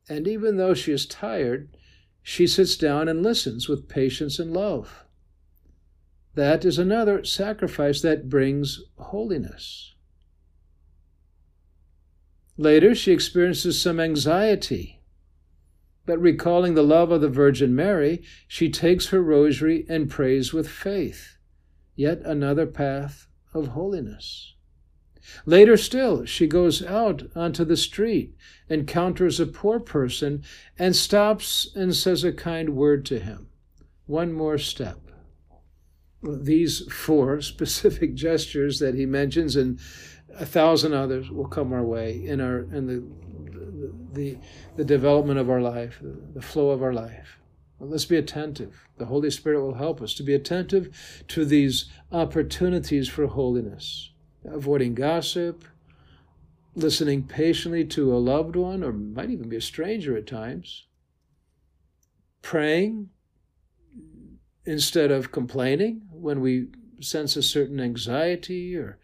And 0.09 0.27
even 0.27 0.57
though 0.57 0.73
she 0.73 0.91
is 0.91 1.05
tired, 1.05 1.75
she 2.21 2.47
sits 2.47 2.75
down 2.75 3.07
and 3.07 3.21
listens 3.21 3.69
with 3.69 3.87
patience 3.87 4.39
and 4.39 4.53
love. 4.53 5.04
That 6.35 6.65
is 6.65 6.77
another 6.77 7.23
sacrifice 7.23 8.01
that 8.01 8.29
brings 8.29 8.81
holiness. 8.97 9.95
Later, 12.57 12.93
she 12.93 13.13
experiences 13.13 13.81
some 13.81 14.01
anxiety. 14.01 15.01
But 16.05 16.19
recalling 16.19 16.75
the 16.75 16.83
love 16.83 17.11
of 17.11 17.21
the 17.21 17.29
Virgin 17.29 17.73
Mary, 17.73 18.21
she 18.47 18.69
takes 18.69 19.07
her 19.07 19.21
rosary 19.23 19.85
and 19.89 20.09
prays 20.09 20.53
with 20.53 20.67
faith. 20.67 21.37
Yet 21.95 22.19
another 22.25 22.65
path 22.65 23.27
of 23.53 23.69
holiness. 23.69 24.53
Later 25.45 25.77
still, 25.77 26.25
she 26.25 26.47
goes 26.47 26.83
out 26.83 27.23
onto 27.33 27.65
the 27.65 27.77
street, 27.77 28.35
encounters 28.69 29.39
a 29.39 29.47
poor 29.47 29.79
person, 29.79 30.43
and 30.77 30.95
stops 30.95 31.73
and 31.75 31.95
says 31.95 32.23
a 32.23 32.31
kind 32.31 32.75
word 32.75 33.05
to 33.05 33.19
him. 33.19 33.47
One 34.05 34.33
more 34.33 34.57
step 34.57 35.04
these 36.25 36.91
four 36.91 37.41
specific 37.53 38.15
gestures 38.15 38.79
that 38.79 38.95
he 38.95 39.05
mentions, 39.05 39.55
and 39.55 39.79
a 40.37 40.45
thousand 40.45 40.93
others 40.93 41.31
will 41.31 41.47
come 41.47 41.71
our 41.71 41.83
way 41.83 42.25
in 42.25 42.41
our 42.41 42.59
in 42.59 42.87
the 42.87 43.03
the, 44.13 44.37
the 44.77 44.85
development 44.85 45.39
of 45.39 45.49
our 45.49 45.61
life, 45.61 46.01
the 46.01 46.41
flow 46.41 46.69
of 46.69 46.81
our 46.81 46.93
life. 46.93 47.39
Well, 47.77 47.89
let's 47.89 48.05
be 48.05 48.15
attentive. 48.15 48.87
The 48.97 49.05
Holy 49.05 49.29
Spirit 49.29 49.61
will 49.61 49.75
help 49.75 50.01
us 50.01 50.13
to 50.15 50.23
be 50.23 50.33
attentive 50.33 51.23
to 51.27 51.45
these 51.45 51.91
opportunities 52.11 53.09
for 53.09 53.27
holiness, 53.27 54.11
avoiding 54.45 54.95
gossip, 54.95 55.65
listening 56.73 57.23
patiently 57.23 57.85
to 57.85 58.15
a 58.15 58.17
loved 58.17 58.55
one, 58.55 58.83
or 58.83 58.93
might 58.93 59.29
even 59.29 59.49
be 59.49 59.57
a 59.57 59.61
stranger 59.61 60.15
at 60.15 60.27
times, 60.27 60.87
praying 62.41 63.09
instead 64.65 65.11
of 65.11 65.31
complaining 65.31 66.01
when 66.25 66.41
we 66.41 66.65
sense 67.01 67.35
a 67.35 67.43
certain 67.43 67.79
anxiety 67.79 68.75
or 68.75 68.97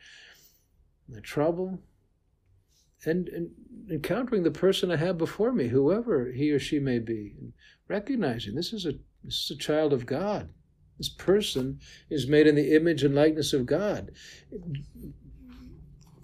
trouble, 1.21 1.79
and, 3.05 3.27
and 3.29 3.51
encountering 3.91 4.41
the 4.41 4.49
person 4.49 4.89
I 4.89 4.95
have 4.95 5.19
before 5.19 5.53
me, 5.53 5.67
whoever 5.67 6.31
he 6.31 6.51
or 6.51 6.57
she 6.57 6.79
may 6.79 6.97
be, 6.97 7.35
recognizing 7.87 8.55
this 8.55 8.73
is 8.73 8.87
a 8.87 8.93
this 9.23 9.35
is 9.35 9.51
a 9.51 9.59
child 9.59 9.93
of 9.93 10.07
God. 10.07 10.49
This 10.97 11.09
person 11.09 11.79
is 12.09 12.27
made 12.27 12.47
in 12.47 12.55
the 12.55 12.75
image 12.75 13.03
and 13.03 13.13
likeness 13.13 13.53
of 13.53 13.67
God. 13.67 14.11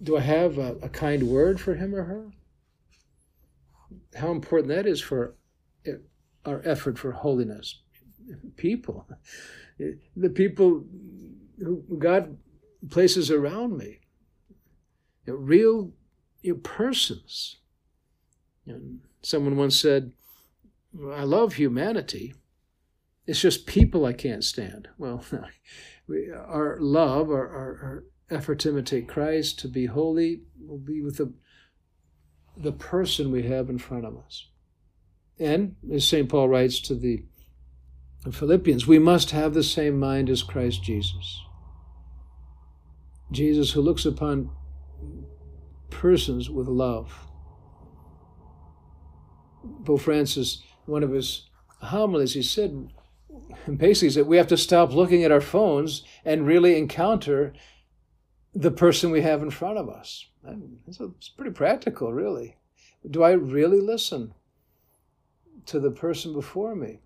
Do 0.02 0.18
I 0.18 0.22
have 0.22 0.58
a, 0.58 0.78
a 0.82 0.90
kind 0.90 1.30
word 1.30 1.60
for 1.62 1.76
him 1.76 1.94
or 1.94 2.06
her? 2.06 2.32
How 4.16 4.32
important 4.32 4.70
that 4.70 4.88
is 4.88 5.00
for 5.00 5.36
our 6.44 6.64
effort 6.66 6.98
for 6.98 7.12
holiness 7.12 7.84
people, 8.56 9.08
the 9.78 10.30
people 10.30 10.86
who 11.60 11.84
God 11.98 12.38
places 12.90 13.32
around 13.32 13.78
me, 13.78 14.00
you 15.26 15.34
know, 15.34 15.40
real 15.40 15.92
you 16.42 16.54
know, 16.54 16.60
persons. 16.60 17.58
Someone 19.22 19.58
once 19.58 19.80
said, 19.80 20.14
I 21.14 21.24
love 21.24 21.54
humanity. 21.54 22.34
It's 23.26 23.42
just 23.42 23.66
people 23.66 24.06
I 24.06 24.14
can't 24.14 24.44
stand. 24.44 24.88
Well, 24.98 25.24
our 26.36 26.78
love, 26.80 27.30
our, 27.30 27.48
our, 27.48 27.80
our, 27.84 28.04
effort 28.30 28.60
to 28.60 28.68
imitate 28.70 29.08
Christ, 29.08 29.58
to 29.58 29.70
be 29.70 29.86
holy, 29.86 30.42
will 30.60 30.78
be 30.78 31.02
with 31.02 31.16
the, 31.16 31.32
the 32.58 32.74
person 32.74 33.32
we 33.32 33.44
have 33.44 33.70
in 33.70 33.78
front 33.78 34.06
of 34.06 34.18
us. 34.18 34.48
And 35.40 35.78
as 35.94 36.06
St. 36.06 36.28
Paul 36.28 36.50
writes 36.50 36.82
to 36.82 36.96
the 36.96 37.24
Philippians, 38.32 38.88
we 38.88 39.00
must 39.00 39.32
have 39.32 39.54
the 39.54 39.64
same 39.64 40.00
mind 40.00 40.30
as 40.30 40.44
Christ 40.44 40.84
Jesus. 40.84 41.42
Jesus, 43.32 43.72
who 43.72 43.82
looks 43.82 44.06
upon 44.06 44.50
persons 45.90 46.50
with 46.50 46.68
love. 46.68 47.28
Pope 49.86 50.02
Francis, 50.02 50.64
one 50.86 51.04
of 51.04 51.12
his 51.12 51.50
homilies, 51.82 52.34
he 52.34 52.42
said, 52.42 52.90
basically, 53.76 54.10
said 54.10 54.28
we 54.28 54.38
have 54.38 54.48
to 54.48 54.58
stop 54.58 54.94
looking 54.94 55.24
at 55.24 55.32
our 55.32 55.42
phones 55.42 56.04
and 56.24 56.48
really 56.48 56.78
encounter 56.78 57.54
the 58.54 58.72
person 58.72 59.12
we 59.12 59.22
have 59.22 59.42
in 59.42 59.50
front 59.52 59.78
of 59.78 59.90
us. 59.90 60.26
It's 60.88 61.30
pretty 61.30 61.52
practical, 61.52 62.14
really. 62.14 62.58
Do 63.10 63.24
I 63.24 63.32
really 63.32 63.82
listen 63.82 64.34
to 65.66 65.80
the 65.80 65.92
person 65.92 66.34
before 66.34 66.76
me? 66.76 67.02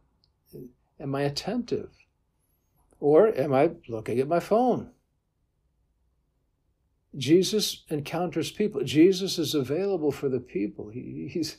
Am 1.02 1.16
I 1.16 1.22
attentive? 1.22 1.90
Or 3.00 3.28
am 3.36 3.54
I 3.54 3.72
looking 3.88 4.20
at 4.20 4.28
my 4.28 4.40
phone? 4.40 4.92
Jesus 7.18 7.84
encounters 7.90 8.52
people. 8.52 8.84
Jesus 8.84 9.38
is 9.38 9.54
available 9.54 10.12
for 10.12 10.30
the 10.30 10.40
people. 10.40 10.90
He, 10.90 11.30
he's, 11.32 11.58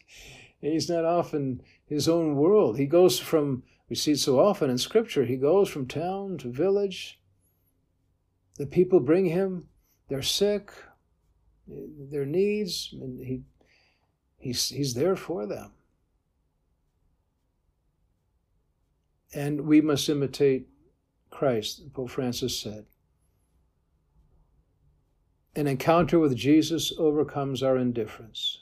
he's 0.60 0.88
not 0.88 1.04
off 1.04 1.34
in 1.34 1.60
his 1.84 2.08
own 2.08 2.36
world. 2.36 2.78
He 2.78 2.86
goes 2.86 3.18
from, 3.18 3.64
we 3.88 3.96
see 3.96 4.12
it 4.12 4.20
so 4.20 4.38
often 4.40 4.70
in 4.70 4.78
Scripture, 4.78 5.24
he 5.24 5.36
goes 5.36 5.68
from 5.68 5.86
town 5.86 6.38
to 6.38 6.50
village. 6.50 7.18
The 8.56 8.66
people 8.66 9.00
bring 9.00 9.26
him 9.26 9.68
their 10.08 10.22
sick, 10.22 10.70
their 11.66 12.24
needs, 12.26 12.90
and 12.92 13.24
he, 13.24 13.42
he's, 14.38 14.68
he's 14.68 14.94
there 14.94 15.16
for 15.16 15.46
them. 15.46 15.72
And 19.32 19.62
we 19.62 19.80
must 19.80 20.08
imitate 20.08 20.68
Christ, 21.30 21.92
Pope 21.92 22.10
Francis 22.10 22.58
said. 22.58 22.86
An 25.54 25.66
encounter 25.66 26.18
with 26.18 26.36
Jesus 26.36 26.92
overcomes 26.98 27.62
our 27.62 27.76
indifference. 27.76 28.60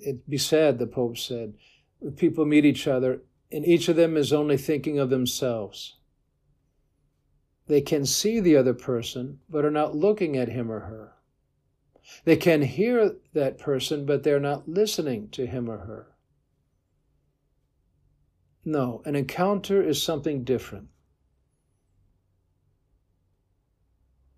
It'd 0.00 0.28
be 0.28 0.38
sad, 0.38 0.78
the 0.78 0.86
Pope 0.86 1.18
said, 1.18 1.54
if 2.00 2.16
people 2.16 2.44
meet 2.44 2.64
each 2.64 2.86
other 2.86 3.22
and 3.50 3.66
each 3.66 3.88
of 3.88 3.96
them 3.96 4.16
is 4.16 4.32
only 4.32 4.56
thinking 4.56 4.98
of 4.98 5.10
themselves. 5.10 5.96
They 7.66 7.80
can 7.80 8.06
see 8.06 8.40
the 8.40 8.56
other 8.56 8.74
person, 8.74 9.40
but 9.48 9.64
are 9.64 9.70
not 9.70 9.96
looking 9.96 10.36
at 10.36 10.48
him 10.48 10.70
or 10.70 10.80
her. 10.80 11.12
They 12.24 12.36
can 12.36 12.62
hear 12.62 13.16
that 13.34 13.58
person, 13.58 14.06
but 14.06 14.22
they're 14.22 14.40
not 14.40 14.68
listening 14.68 15.28
to 15.30 15.46
him 15.46 15.68
or 15.68 15.78
her. 15.78 16.06
No, 18.68 19.00
an 19.06 19.16
encounter 19.16 19.82
is 19.82 20.02
something 20.02 20.44
different. 20.44 20.88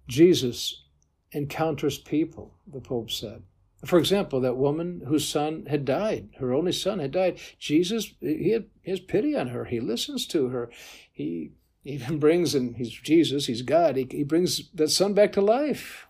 Jesus 0.06 0.84
encounters 1.32 1.98
people, 1.98 2.54
the 2.72 2.80
Pope 2.80 3.10
said. 3.10 3.42
For 3.84 3.98
example, 3.98 4.40
that 4.42 4.56
woman 4.56 5.02
whose 5.08 5.28
son 5.28 5.66
had 5.66 5.84
died, 5.84 6.28
her 6.38 6.52
only 6.52 6.70
son 6.70 7.00
had 7.00 7.10
died. 7.10 7.40
Jesus, 7.58 8.14
he, 8.20 8.50
had, 8.50 8.66
he 8.82 8.92
has 8.92 9.00
pity 9.00 9.34
on 9.34 9.48
her. 9.48 9.64
He 9.64 9.80
listens 9.80 10.28
to 10.28 10.50
her. 10.50 10.70
He 11.10 11.50
even 11.82 12.18
brings, 12.20 12.54
and 12.54 12.76
he's 12.76 12.92
Jesus, 12.92 13.46
he's 13.46 13.62
God, 13.62 13.96
he, 13.96 14.06
he 14.08 14.22
brings 14.22 14.70
that 14.74 14.90
son 14.90 15.12
back 15.12 15.32
to 15.32 15.40
life. 15.40 16.06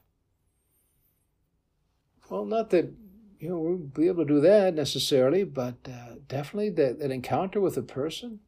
Well, 2.29 2.45
not 2.45 2.69
that 2.69 2.93
you 3.41 3.49
know 3.49 3.59
we'll 3.59 3.79
be 3.79 4.07
able 4.07 4.27
to 4.27 4.35
do 4.35 4.41
that 4.41 4.75
necessarily, 4.75 5.45
but 5.45 5.77
uh, 5.89 6.17
definitely 6.29 6.71
that, 6.71 6.99
that 6.99 7.11
encounter 7.11 7.61
with 7.61 7.77
a 7.79 7.83
person. 7.83 8.41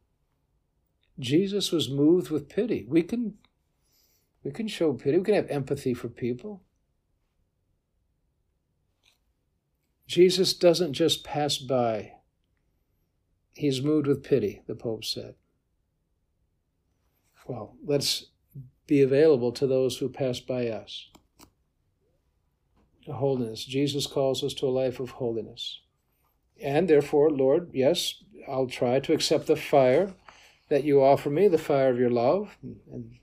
Jesus 1.19 1.73
was 1.73 1.91
moved 1.91 2.31
with 2.31 2.49
pity. 2.49 2.85
We 2.87 3.03
can 3.03 3.35
we 4.45 4.51
can 4.51 4.69
show 4.69 4.93
pity. 4.93 5.19
We 5.19 5.25
can 5.25 5.35
have 5.35 5.51
empathy 5.51 5.95
for 5.95 6.09
people. 6.09 6.63
Jesus 10.07 10.53
doesn't 10.53 10.93
just 10.93 11.25
pass 11.25 11.57
by. 11.57 12.13
He's 13.55 13.83
moved 13.83 14.07
with 14.07 14.23
pity, 14.23 14.63
the 14.67 14.75
Pope 14.75 15.05
said. 15.05 15.37
Well, 17.47 17.77
let's 17.85 18.27
be 18.87 19.01
available 19.01 19.53
to 19.53 19.67
those 19.67 19.97
who 19.99 20.09
pass 20.09 20.39
by 20.39 20.69
us. 20.69 21.09
Holiness. 23.07 23.65
Jesus 23.65 24.07
calls 24.07 24.45
us 24.45 24.55
to 24.55 24.67
a 24.67 24.71
life 24.71 25.01
of 25.01 25.11
holiness. 25.11 25.81
And 26.63 26.89
therefore, 26.89 27.31
Lord, 27.31 27.71
yes, 27.73 28.23
I'll 28.49 28.67
try 28.67 29.01
to 29.01 29.13
accept 29.13 29.47
the 29.47 29.57
fire 29.57 30.15
that 30.69 30.85
you 30.85 31.03
offer 31.03 31.31
me, 31.31 31.49
the 31.49 31.59
fire 31.59 31.91
of 31.91 31.99
your 31.99 32.11
love. 32.11 32.57
And 32.63 33.17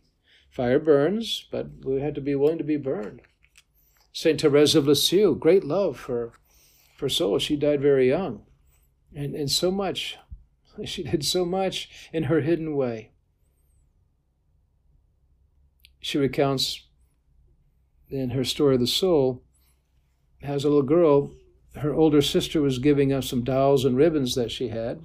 fire 0.49 0.79
burns, 0.79 1.47
but 1.51 1.67
we 1.83 2.01
had 2.01 2.15
to 2.15 2.21
be 2.21 2.35
willing 2.35 2.57
to 2.57 2.63
be 2.63 2.77
burned. 2.77 3.21
Saint 4.11 4.41
Therese 4.41 4.75
of 4.75 4.87
Lisieux, 4.87 5.35
great 5.35 5.63
love 5.63 5.97
for, 5.97 6.33
for 6.97 7.07
souls. 7.07 7.43
She 7.43 7.55
died 7.55 7.81
very 7.81 8.09
young. 8.09 8.43
And, 9.15 9.35
and 9.35 9.49
so 9.49 9.71
much, 9.71 10.17
she 10.85 11.03
did 11.03 11.25
so 11.25 11.45
much 11.45 11.89
in 12.11 12.23
her 12.23 12.41
hidden 12.41 12.75
way 12.75 13.11
she 15.99 16.17
recounts 16.17 16.87
in 18.09 18.31
her 18.31 18.43
story 18.43 18.75
of 18.75 18.81
the 18.81 18.87
soul 18.87 19.43
has 20.41 20.63
a 20.63 20.67
little 20.67 20.83
girl 20.83 21.31
her 21.77 21.93
older 21.93 22.21
sister 22.21 22.61
was 22.61 22.79
giving 22.79 23.13
us 23.13 23.29
some 23.29 23.43
dolls 23.43 23.85
and 23.85 23.95
ribbons 23.95 24.35
that 24.35 24.51
she 24.51 24.69
had. 24.69 25.01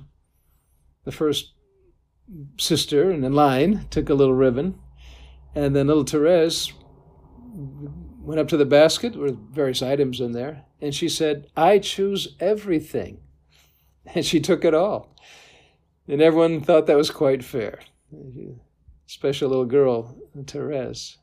The 1.05 1.13
first 1.13 1.53
sister 2.59 3.11
in 3.11 3.33
line 3.33 3.87
took 3.91 4.09
a 4.09 4.15
little 4.15 4.35
ribbon 4.35 4.79
and 5.55 5.77
then 5.77 5.87
little 5.87 6.05
therese 6.05 6.73
went 7.53 8.41
up 8.41 8.49
to 8.49 8.57
the 8.57 8.65
basket 8.65 9.15
with 9.15 9.39
various 9.55 9.83
items 9.83 10.21
in 10.21 10.33
there 10.33 10.65
and 10.81 10.95
she 10.95 11.09
said 11.09 11.47
i 11.57 11.79
choose 11.79 12.37
everything. 12.41 13.21
And 14.15 14.23
she 14.23 14.39
took 14.39 14.67
it 14.67 14.75
all. 14.75 15.17
And 16.07 16.21
everyone 16.21 16.61
thought 16.61 16.87
that 16.89 16.97
was 16.97 17.11
quite 17.11 17.43
fair. 17.43 17.81
Special 19.07 19.49
little 19.49 19.65
girl, 19.65 20.15
Therese. 20.47 21.17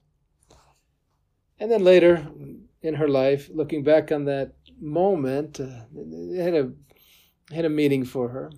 And 1.59 1.69
then 1.69 1.83
later 1.83 2.27
in 2.81 2.95
her 2.95 3.07
life, 3.07 3.49
looking 3.53 3.83
back 3.83 4.11
on 4.11 4.25
that 4.25 4.53
moment, 4.79 5.59
uh, 5.59 5.85
had 6.35 6.53
a, 6.53 6.71
had 7.53 7.65
a 7.65 7.69
meaning 7.69 8.03
for 8.05 8.29
her. 8.29 8.51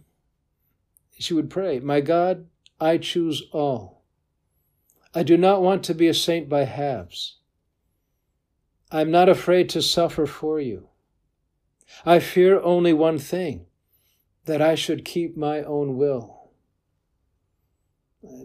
She 1.20 1.34
would 1.34 1.50
pray, 1.50 1.80
My 1.80 2.02
God, 2.02 2.48
I 2.80 2.98
choose 2.98 3.44
all. 3.52 4.04
I 5.14 5.24
do 5.24 5.38
not 5.38 5.62
want 5.62 5.84
to 5.84 5.94
be 5.94 6.08
a 6.08 6.14
saint 6.14 6.50
by 6.50 6.64
halves. 6.64 7.38
I 8.92 9.02
am 9.02 9.12
not 9.12 9.30
afraid 9.30 9.70
to 9.70 9.82
suffer 9.82 10.26
for 10.26 10.60
you. 10.60 10.90
I 12.06 12.20
fear 12.20 12.60
only 12.62 12.94
one 12.94 13.20
thing 13.20 13.66
that 14.46 14.62
I 14.62 14.76
should 14.76 15.06
keep 15.06 15.38
my 15.38 15.62
own 15.64 15.98
will 15.98 16.44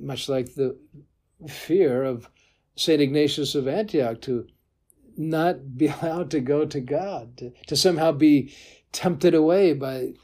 much 0.00 0.28
like 0.28 0.54
the 0.54 0.76
fear 1.48 2.02
of 2.02 2.28
St. 2.76 3.00
Ignatius 3.00 3.54
of 3.54 3.68
Antioch 3.68 4.20
to 4.22 4.46
not 5.18 5.76
be 5.76 5.86
allowed 6.02 6.30
to 6.30 6.40
go 6.40 6.64
to 6.64 6.80
God, 6.80 7.36
to, 7.38 7.52
to 7.66 7.76
somehow 7.76 8.12
be 8.12 8.54
tempted 8.92 9.34
away 9.34 9.74
by 9.74 10.14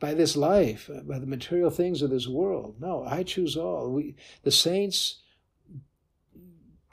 by 0.00 0.12
this 0.12 0.36
life, 0.36 0.90
uh, 0.94 1.00
by 1.00 1.18
the 1.18 1.26
material 1.26 1.70
things 1.70 2.02
of 2.02 2.10
this 2.10 2.28
world. 2.28 2.76
No, 2.78 3.04
I 3.04 3.22
choose 3.22 3.56
all. 3.56 3.90
We 3.90 4.16
the 4.42 4.50
saints 4.50 5.20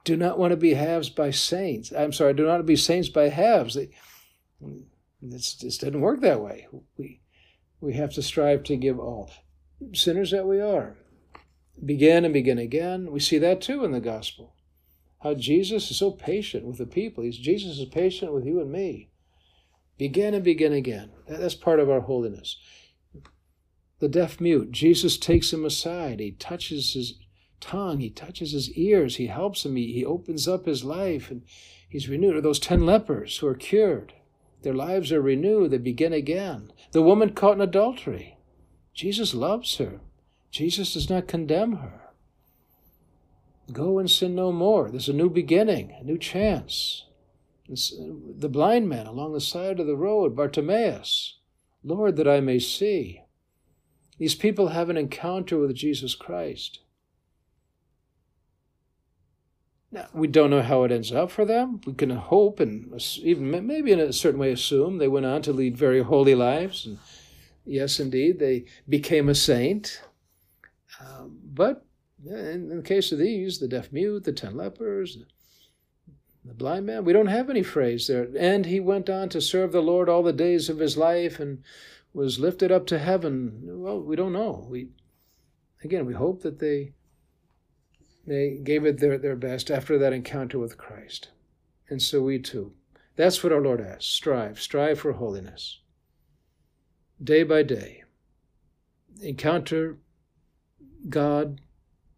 do 0.03 0.17
not 0.17 0.39
want 0.39 0.51
to 0.51 0.57
be 0.57 0.73
halves 0.73 1.09
by 1.09 1.31
saints. 1.31 1.91
I'm 1.91 2.13
sorry, 2.13 2.33
do 2.33 2.43
not 2.43 2.49
want 2.49 2.59
to 2.61 2.65
be 2.65 2.75
saints 2.75 3.09
by 3.09 3.29
halves. 3.29 3.77
This, 5.21 5.53
this 5.55 5.77
doesn't 5.77 6.01
work 6.01 6.21
that 6.21 6.41
way. 6.41 6.67
We 6.97 7.21
we 7.79 7.93
have 7.93 8.13
to 8.13 8.21
strive 8.21 8.63
to 8.63 8.77
give 8.77 8.99
all. 8.99 9.31
Sinners 9.93 10.31
that 10.31 10.47
we 10.47 10.61
are 10.61 10.95
begin 11.83 12.25
and 12.25 12.33
begin 12.33 12.59
again. 12.59 13.11
We 13.11 13.19
see 13.19 13.37
that 13.39 13.61
too 13.61 13.83
in 13.83 13.91
the 13.91 13.99
gospel. 13.99 14.55
How 15.23 15.33
Jesus 15.33 15.91
is 15.91 15.97
so 15.97 16.11
patient 16.11 16.65
with 16.65 16.77
the 16.77 16.85
people. 16.85 17.23
He's, 17.23 17.37
Jesus 17.37 17.77
is 17.77 17.85
patient 17.85 18.33
with 18.33 18.45
you 18.45 18.59
and 18.59 18.71
me. 18.71 19.09
Begin 19.97 20.33
and 20.33 20.43
begin 20.43 20.73
again. 20.73 21.11
That's 21.27 21.55
part 21.55 21.79
of 21.79 21.89
our 21.89 22.01
holiness. 22.01 22.57
The 23.99 24.09
deaf 24.09 24.41
mute, 24.41 24.71
Jesus 24.71 25.17
takes 25.17 25.53
him 25.53 25.63
aside. 25.63 26.19
He 26.19 26.31
touches 26.31 26.93
his 26.93 27.19
tongue, 27.59 27.99
he 27.99 28.09
touches 28.09 28.51
his 28.51 28.71
ears, 28.71 29.17
he 29.17 29.27
helps 29.27 29.63
him, 29.63 29.75
he, 29.75 29.93
he 29.93 30.03
opens 30.03 30.47
up 30.47 30.65
his 30.65 30.83
life, 30.83 31.29
and 31.29 31.43
he's 31.87 32.09
renewed. 32.09 32.35
Or 32.35 32.41
those 32.41 32.57
ten 32.57 32.87
lepers 32.87 33.37
who 33.37 33.47
are 33.47 33.53
cured, 33.53 34.13
their 34.63 34.73
lives 34.73 35.11
are 35.11 35.21
renewed, 35.21 35.69
they 35.69 35.77
begin 35.77 36.13
again. 36.13 36.73
The 36.93 37.03
woman 37.03 37.33
caught 37.33 37.55
in 37.57 37.61
adultery, 37.61 38.37
Jesus 38.95 39.35
loves 39.35 39.77
her. 39.77 39.99
Jesus 40.49 40.95
does 40.95 41.09
not 41.09 41.27
condemn 41.27 41.77
her. 41.77 42.00
Go 43.71 43.99
and 43.99 44.09
sin 44.09 44.35
no 44.35 44.51
more. 44.51 44.89
There's 44.89 45.09
a 45.09 45.13
new 45.13 45.29
beginning, 45.29 45.95
a 45.99 46.03
new 46.03 46.17
chance. 46.17 47.05
the 47.67 48.49
blind 48.49 48.89
man 48.89 49.07
along 49.07 49.33
the 49.33 49.41
side 49.41 49.79
of 49.79 49.87
the 49.87 49.95
road, 49.95 50.35
Bartimaeus, 50.35 51.39
Lord, 51.83 52.15
that 52.17 52.27
I 52.27 52.41
may 52.41 52.59
see. 52.59 53.21
These 54.17 54.35
people 54.35 54.69
have 54.69 54.89
an 54.89 54.97
encounter 54.97 55.57
with 55.57 55.73
Jesus 55.75 56.15
Christ. 56.15 56.79
Now, 59.91 60.07
we 60.13 60.27
don't 60.27 60.49
know 60.49 60.61
how 60.61 60.83
it 60.83 60.91
ends 60.91 61.11
up 61.11 61.31
for 61.31 61.43
them. 61.43 61.81
We 61.85 61.93
can 61.93 62.11
hope 62.11 62.59
and 62.59 62.93
even 63.21 63.67
maybe 63.67 63.91
in 63.91 63.99
a 63.99 64.13
certain 64.13 64.39
way 64.39 64.51
assume 64.51 64.97
they 64.97 65.07
went 65.07 65.25
on 65.25 65.41
to 65.43 65.51
lead 65.51 65.75
very 65.75 66.01
holy 66.01 66.33
lives. 66.33 66.85
And 66.85 66.97
yes, 67.65 67.99
indeed, 67.99 68.39
they 68.39 68.65
became 68.87 69.27
a 69.27 69.35
saint. 69.35 70.01
Um, 70.99 71.39
but 71.43 71.85
in, 72.25 72.71
in, 72.71 72.77
the 72.77 72.83
case 72.83 73.11
of 73.11 73.19
these, 73.19 73.59
the 73.59 73.67
deaf 73.67 73.91
mute, 73.91 74.23
the 74.23 74.33
ten 74.33 74.55
lepers, 74.55 75.17
the 76.43 76.53
blind 76.53 76.85
man, 76.85 77.05
we 77.05 77.13
don't 77.13 77.27
have 77.27 77.49
any 77.49 77.63
phrase 77.63 78.07
there. 78.07 78.27
And 78.37 78.65
he 78.65 78.79
went 78.79 79.09
on 79.09 79.29
to 79.29 79.41
serve 79.41 79.71
the 79.71 79.81
Lord 79.81 80.09
all 80.09 80.23
the 80.23 80.33
days 80.33 80.69
of 80.69 80.79
his 80.79 80.97
life 80.97 81.39
and 81.39 81.63
was 82.13 82.39
lifted 82.39 82.71
up 82.71 82.87
to 82.87 82.99
heaven. 82.99 83.61
Well, 83.63 84.01
we 84.01 84.15
don't 84.15 84.33
know. 84.33 84.65
We 84.69 84.89
again, 85.83 86.05
we 86.05 86.13
hope 86.13 86.41
that 86.41 86.59
they 86.59 86.93
they 88.25 88.59
gave 88.63 88.85
it 88.85 88.99
their, 88.99 89.17
their 89.17 89.35
best 89.35 89.71
after 89.71 89.97
that 89.97 90.13
encounter 90.13 90.59
with 90.59 90.77
Christ. 90.77 91.29
And 91.89 92.01
so 92.01 92.21
we 92.21 92.39
too. 92.39 92.73
That's 93.15 93.43
what 93.43 93.51
our 93.51 93.61
Lord 93.61 93.81
asks. 93.81 94.05
Strive, 94.05 94.59
strive 94.61 94.99
for 94.99 95.13
holiness. 95.13 95.79
Day 97.21 97.43
by 97.43 97.63
day. 97.63 98.03
Encounter 99.21 99.97
God 101.09 101.61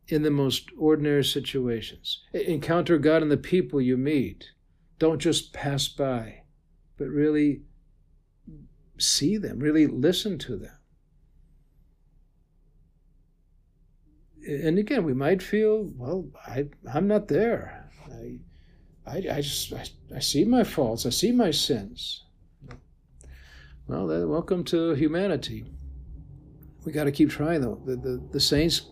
in 0.08 0.24
the 0.24 0.32
most 0.32 0.70
ordinary 0.78 1.24
situations. 1.24 2.22
Encounter 2.34 2.98
God 2.98 3.22
in 3.22 3.30
the 3.30 3.38
people 3.38 3.82
you 3.82 3.98
meet. 3.98 4.52
Don't 5.00 5.20
just 5.20 5.54
pass 5.54 5.88
by, 5.88 6.44
but 6.98 7.08
really 7.08 7.62
see 8.98 9.38
them, 9.38 9.60
really 9.60 9.88
listen 9.88 10.38
to 10.40 10.58
them. 10.58 10.78
And 14.46 14.78
again, 14.78 15.04
we 15.04 15.14
might 15.14 15.42
feel, 15.42 15.90
well, 15.96 16.28
I, 16.46 16.68
I'm 16.94 17.08
not 17.08 17.30
there. 17.30 17.90
I, 18.12 18.40
I, 19.06 19.18
I 19.32 19.42
just 19.42 19.72
I, 19.72 19.86
I 20.14 20.20
see 20.20 20.44
my 20.44 20.66
faults. 20.66 21.06
I 21.06 21.10
see 21.10 21.32
my 21.32 21.52
sins. 21.52 22.24
Well, 23.88 24.08
welcome 24.28 24.64
to 24.66 24.94
humanity 24.96 25.66
we 26.86 26.92
got 26.92 27.06
to 27.06 27.12
keep 27.12 27.30
trying 27.30 27.62
though. 27.62 27.82
The, 27.86 27.96
the, 27.96 28.24
the 28.32 28.40
saints, 28.40 28.90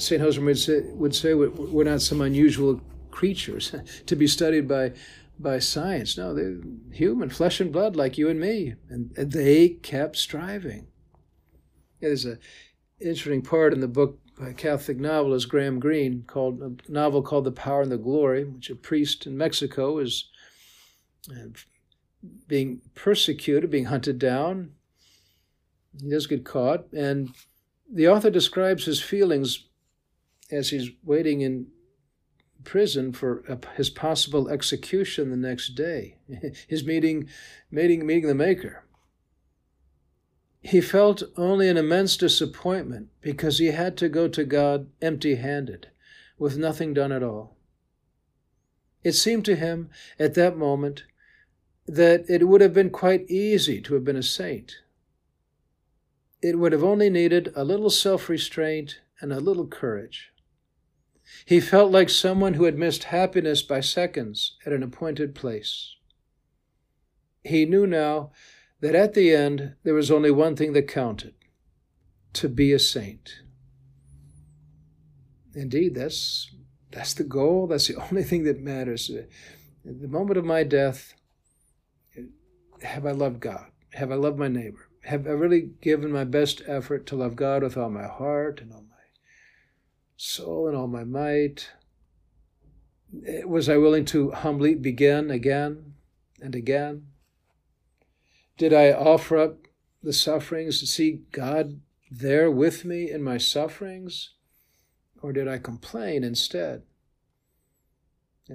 St. 0.00 0.20
Jose 0.20 0.40
would 0.40 0.58
say, 0.58 0.80
would 0.80 1.14
say 1.14 1.34
we're 1.34 1.84
not 1.84 2.02
some 2.02 2.20
unusual 2.20 2.80
creatures 3.10 3.74
to 4.06 4.16
be 4.16 4.26
studied 4.26 4.66
by 4.68 4.92
by 5.38 5.58
science. 5.58 6.18
No, 6.18 6.34
they're 6.34 6.58
human, 6.92 7.30
flesh 7.30 7.60
and 7.60 7.72
blood, 7.72 7.96
like 7.96 8.18
you 8.18 8.28
and 8.28 8.38
me, 8.38 8.74
and, 8.90 9.10
and 9.16 9.32
they 9.32 9.70
kept 9.70 10.16
striving. 10.16 10.86
Yeah, 12.00 12.08
there's 12.08 12.26
a 12.26 12.38
interesting 13.00 13.40
part 13.40 13.72
in 13.72 13.80
the 13.80 13.88
book 13.88 14.18
by 14.38 14.52
Catholic 14.52 14.98
novelist 14.98 15.48
Graham 15.48 15.80
Greene 15.80 16.24
called 16.26 16.60
a 16.60 16.92
novel 16.92 17.22
called 17.22 17.44
The 17.44 17.52
Power 17.52 17.82
and 17.82 17.92
the 17.92 17.98
Glory, 17.98 18.44
which 18.44 18.70
a 18.70 18.74
priest 18.74 19.26
in 19.26 19.36
Mexico 19.36 19.98
is 19.98 20.28
uh, 21.30 21.48
being 22.46 22.82
persecuted, 22.94 23.70
being 23.70 23.86
hunted 23.86 24.18
down. 24.18 24.72
He 26.00 26.10
does 26.10 26.26
get 26.26 26.44
caught, 26.44 26.92
and 26.92 27.30
the 27.90 28.08
author 28.08 28.30
describes 28.30 28.84
his 28.84 29.00
feelings 29.02 29.66
as 30.50 30.70
he's 30.70 30.90
waiting 31.04 31.40
in 31.40 31.68
prison 32.64 33.12
for 33.12 33.42
his 33.76 33.90
possible 33.90 34.48
execution 34.48 35.30
the 35.30 35.36
next 35.36 35.74
day. 35.74 36.18
his 36.68 36.84
meeting, 36.84 37.28
meeting, 37.70 38.06
meeting 38.06 38.28
the 38.28 38.34
Maker. 38.34 38.84
He 40.62 40.80
felt 40.80 41.22
only 41.36 41.68
an 41.68 41.78
immense 41.78 42.16
disappointment 42.16 43.08
because 43.22 43.58
he 43.58 43.68
had 43.68 43.96
to 43.98 44.08
go 44.08 44.28
to 44.28 44.44
God 44.44 44.88
empty 45.00 45.36
handed, 45.36 45.88
with 46.38 46.58
nothing 46.58 46.92
done 46.92 47.12
at 47.12 47.22
all. 47.22 47.56
It 49.02 49.12
seemed 49.12 49.46
to 49.46 49.56
him 49.56 49.88
at 50.18 50.34
that 50.34 50.58
moment 50.58 51.04
that 51.86 52.24
it 52.28 52.46
would 52.46 52.60
have 52.60 52.74
been 52.74 52.90
quite 52.90 53.30
easy 53.30 53.80
to 53.80 53.94
have 53.94 54.04
been 54.04 54.16
a 54.16 54.22
saint. 54.22 54.76
It 56.42 56.58
would 56.58 56.72
have 56.72 56.84
only 56.84 57.08
needed 57.08 57.52
a 57.56 57.64
little 57.64 57.90
self 57.90 58.28
restraint 58.28 59.00
and 59.20 59.32
a 59.32 59.40
little 59.40 59.66
courage. 59.66 60.32
He 61.44 61.60
felt 61.60 61.90
like 61.90 62.08
someone 62.08 62.54
who 62.54 62.64
had 62.64 62.78
missed 62.78 63.04
happiness 63.04 63.62
by 63.62 63.80
seconds 63.80 64.56
at 64.64 64.72
an 64.72 64.82
appointed 64.82 65.34
place. 65.34 65.94
He 67.44 67.64
knew 67.64 67.86
now 67.86 68.32
that 68.80 68.94
at 68.94 69.14
the 69.14 69.34
end 69.34 69.74
there 69.82 69.94
was 69.94 70.10
only 70.10 70.30
one 70.30 70.56
thing 70.56 70.72
that 70.72 70.88
counted 70.88 71.34
to 72.34 72.48
be 72.48 72.72
a 72.72 72.78
saint. 72.78 73.42
Indeed, 75.54 75.94
that's, 75.94 76.50
that's 76.90 77.14
the 77.14 77.24
goal, 77.24 77.66
that's 77.66 77.88
the 77.88 77.96
only 78.10 78.22
thing 78.22 78.44
that 78.44 78.60
matters. 78.60 79.10
At 79.10 80.00
the 80.00 80.08
moment 80.08 80.38
of 80.38 80.44
my 80.44 80.62
death, 80.62 81.14
have 82.82 83.06
I 83.06 83.12
loved 83.12 83.40
God? 83.40 83.66
Have 83.94 84.12
I 84.12 84.14
loved 84.14 84.38
my 84.38 84.48
neighbor? 84.48 84.88
Have 85.04 85.26
I 85.26 85.30
really 85.30 85.70
given 85.80 86.12
my 86.12 86.24
best 86.24 86.62
effort 86.66 87.06
to 87.06 87.16
love 87.16 87.36
God 87.36 87.62
with 87.62 87.76
all 87.76 87.90
my 87.90 88.06
heart 88.06 88.60
and 88.60 88.72
all 88.72 88.84
my 88.88 88.96
soul 90.20 90.68
and 90.68 90.76
all 90.76 90.86
my 90.86 91.02
might? 91.02 91.70
Eh, 93.26 93.42
was 93.44 93.68
I 93.68 93.78
willing 93.78 94.04
to 94.06 94.30
humbly 94.30 94.74
begin 94.74 95.30
again 95.30 95.94
and 96.40 96.54
again? 96.54 97.06
Did 98.58 98.74
I 98.74 98.92
offer 98.92 99.38
up 99.38 99.66
the 100.02 100.12
sufferings 100.12 100.78
to 100.80 100.86
see 100.86 101.22
God 101.32 101.80
there 102.10 102.50
with 102.50 102.84
me 102.84 103.10
in 103.10 103.22
my 103.22 103.38
sufferings? 103.38 104.34
Or 105.22 105.32
did 105.32 105.48
I 105.48 105.58
complain 105.58 106.22
instead? 106.22 106.82
Eh, 108.50 108.54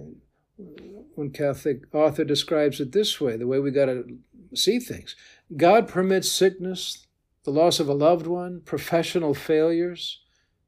one 1.16 1.32
Catholic 1.32 1.84
author 1.94 2.24
describes 2.24 2.80
it 2.80 2.92
this 2.92 3.20
way 3.20 3.36
the 3.36 3.48
way 3.48 3.60
we 3.60 3.72
got 3.72 3.86
to 3.86 4.20
see 4.54 4.80
things 4.80 5.16
God 5.58 5.88
permits 5.88 6.32
sickness, 6.32 7.08
the 7.44 7.52
loss 7.52 7.80
of 7.80 7.90
a 7.90 7.94
loved 7.94 8.28
one, 8.28 8.62
professional 8.62 9.34
failures, 9.34 10.22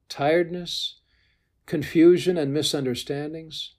tiredness, 0.08 1.00
confusion, 1.66 2.36
and 2.36 2.52
misunderstandings 2.52 3.74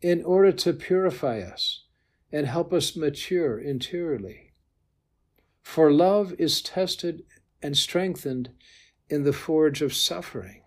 in 0.00 0.22
order 0.24 0.52
to 0.52 0.72
purify 0.72 1.40
us 1.40 1.84
and 2.32 2.46
help 2.46 2.72
us 2.72 2.96
mature 2.96 3.58
interiorly. 3.58 4.52
For 5.62 5.92
love 5.92 6.34
is 6.38 6.62
tested 6.62 7.24
and 7.62 7.76
strengthened 7.76 8.50
in 9.08 9.22
the 9.22 9.32
forge 9.32 9.82
of 9.82 9.94
suffering. 9.94 10.62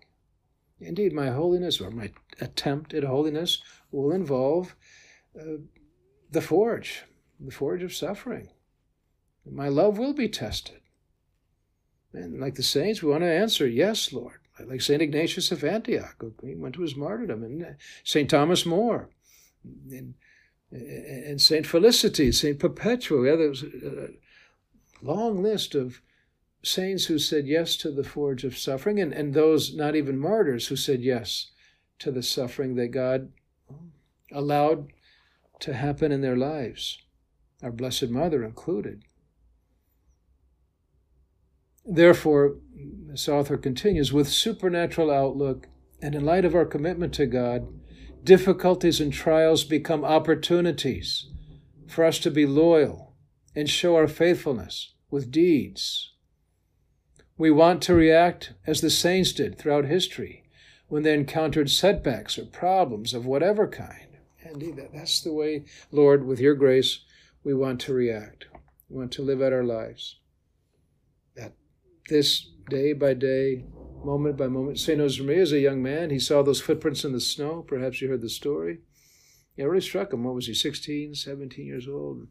Indeed, 0.80 1.12
my 1.12 1.30
holiness 1.30 1.80
or 1.80 1.90
my 1.90 2.12
attempt 2.40 2.94
at 2.94 3.04
holiness 3.04 3.62
will 3.90 4.12
involve 4.12 4.76
uh, 5.38 5.58
the 6.30 6.40
forge, 6.40 7.04
the 7.40 7.50
forge 7.50 7.82
of 7.82 7.94
suffering. 7.94 8.50
My 9.44 9.68
love 9.68 9.98
will 9.98 10.12
be 10.12 10.28
tested. 10.28 10.80
And 12.12 12.40
like 12.40 12.54
the 12.54 12.62
saints, 12.62 13.02
we 13.02 13.10
want 13.10 13.22
to 13.22 13.30
answer, 13.30 13.66
Yes, 13.66 14.12
Lord. 14.12 14.40
Like 14.64 14.80
St. 14.80 15.02
Ignatius 15.02 15.52
of 15.52 15.64
Antioch, 15.64 16.22
he 16.42 16.54
went 16.54 16.74
to 16.76 16.82
his 16.82 16.96
martyrdom, 16.96 17.44
and 17.44 17.62
uh, 17.62 17.68
St. 18.04 18.28
Thomas 18.28 18.64
More, 18.64 19.10
and, 19.90 20.14
and 20.70 21.40
St. 21.40 21.66
Felicity, 21.66 22.32
St. 22.32 22.58
Perpetua. 22.58 23.26
Yeah, 23.26 23.36
there 23.36 23.48
was 23.50 23.64
uh, 23.64 24.08
long 25.02 25.42
list 25.42 25.74
of 25.74 26.00
saints 26.62 27.06
who 27.06 27.18
said 27.18 27.46
yes 27.46 27.76
to 27.76 27.90
the 27.90 28.04
forge 28.04 28.44
of 28.44 28.58
suffering, 28.58 28.98
and, 28.98 29.12
and 29.12 29.34
those 29.34 29.74
not 29.74 29.94
even 29.94 30.18
martyrs 30.18 30.68
who 30.68 30.76
said 30.76 31.02
yes 31.02 31.50
to 31.98 32.10
the 32.10 32.22
suffering 32.22 32.74
that 32.76 32.88
God 32.88 33.32
allowed 34.32 34.92
to 35.60 35.74
happen 35.74 36.12
in 36.12 36.20
their 36.20 36.36
lives, 36.36 36.98
our 37.62 37.72
Blessed 37.72 38.10
Mother 38.10 38.44
included. 38.44 39.02
Therefore, 41.86 42.56
this 42.74 43.28
author 43.28 43.56
continues 43.56 44.12
with 44.12 44.28
supernatural 44.28 45.10
outlook 45.10 45.68
and 46.02 46.14
in 46.14 46.24
light 46.24 46.44
of 46.44 46.54
our 46.54 46.66
commitment 46.66 47.14
to 47.14 47.26
God, 47.26 47.68
difficulties 48.24 49.00
and 49.00 49.12
trials 49.12 49.64
become 49.64 50.04
opportunities 50.04 51.30
for 51.86 52.04
us 52.04 52.18
to 52.18 52.30
be 52.30 52.44
loyal 52.44 53.14
and 53.54 53.70
show 53.70 53.96
our 53.96 54.08
faithfulness 54.08 54.94
with 55.10 55.30
deeds. 55.30 56.12
We 57.38 57.50
want 57.50 57.82
to 57.82 57.94
react 57.94 58.54
as 58.66 58.80
the 58.80 58.90
saints 58.90 59.32
did 59.32 59.58
throughout 59.58 59.84
history 59.84 60.42
when 60.88 61.02
they 61.02 61.14
encountered 61.14 61.70
setbacks 61.70 62.38
or 62.38 62.46
problems 62.46 63.14
of 63.14 63.26
whatever 63.26 63.66
kind. 63.68 64.18
And 64.42 64.62
that's 64.92 65.20
the 65.20 65.32
way, 65.32 65.64
Lord, 65.90 66.26
with 66.26 66.40
your 66.40 66.54
grace, 66.54 67.00
we 67.44 67.54
want 67.54 67.80
to 67.82 67.94
react. 67.94 68.46
We 68.88 68.96
want 68.98 69.12
to 69.12 69.22
live 69.22 69.42
out 69.42 69.52
our 69.52 69.64
lives. 69.64 70.16
This 72.08 72.50
day 72.70 72.92
by 72.92 73.14
day, 73.14 73.64
moment 74.04 74.36
by 74.36 74.46
moment. 74.46 74.78
St. 74.78 74.98
Josemaria 75.00 75.38
is 75.38 75.52
a 75.52 75.58
young 75.58 75.82
man. 75.82 76.10
He 76.10 76.18
saw 76.18 76.42
those 76.42 76.60
footprints 76.60 77.04
in 77.04 77.12
the 77.12 77.20
snow. 77.20 77.64
Perhaps 77.66 78.00
you 78.00 78.08
heard 78.08 78.22
the 78.22 78.28
story. 78.28 78.80
It 79.56 79.64
really 79.64 79.80
struck 79.80 80.12
him. 80.12 80.24
What 80.24 80.34
was 80.34 80.46
he, 80.46 80.54
16, 80.54 81.14
17 81.14 81.66
years 81.66 81.88
old? 81.88 82.28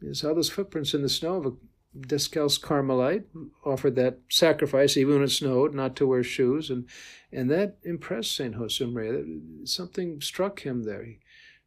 He 0.00 0.14
saw 0.14 0.32
those 0.32 0.48
footprints 0.48 0.94
in 0.94 1.02
the 1.02 1.08
snow 1.08 1.36
of 1.36 1.46
a 1.46 1.52
Discalced 1.98 2.62
Carmelite 2.62 3.24
offered 3.64 3.96
that 3.96 4.20
sacrifice 4.28 4.96
even 4.96 5.14
when 5.14 5.24
it 5.24 5.30
snowed, 5.30 5.74
not 5.74 5.96
to 5.96 6.06
wear 6.06 6.22
shoes, 6.22 6.70
and 6.70 6.86
and 7.32 7.50
that 7.50 7.78
impressed 7.82 8.36
Saint 8.36 8.54
Josemaria. 8.54 9.68
Something 9.68 10.20
struck 10.20 10.60
him 10.60 10.84
there. 10.84 11.02
He 11.02 11.18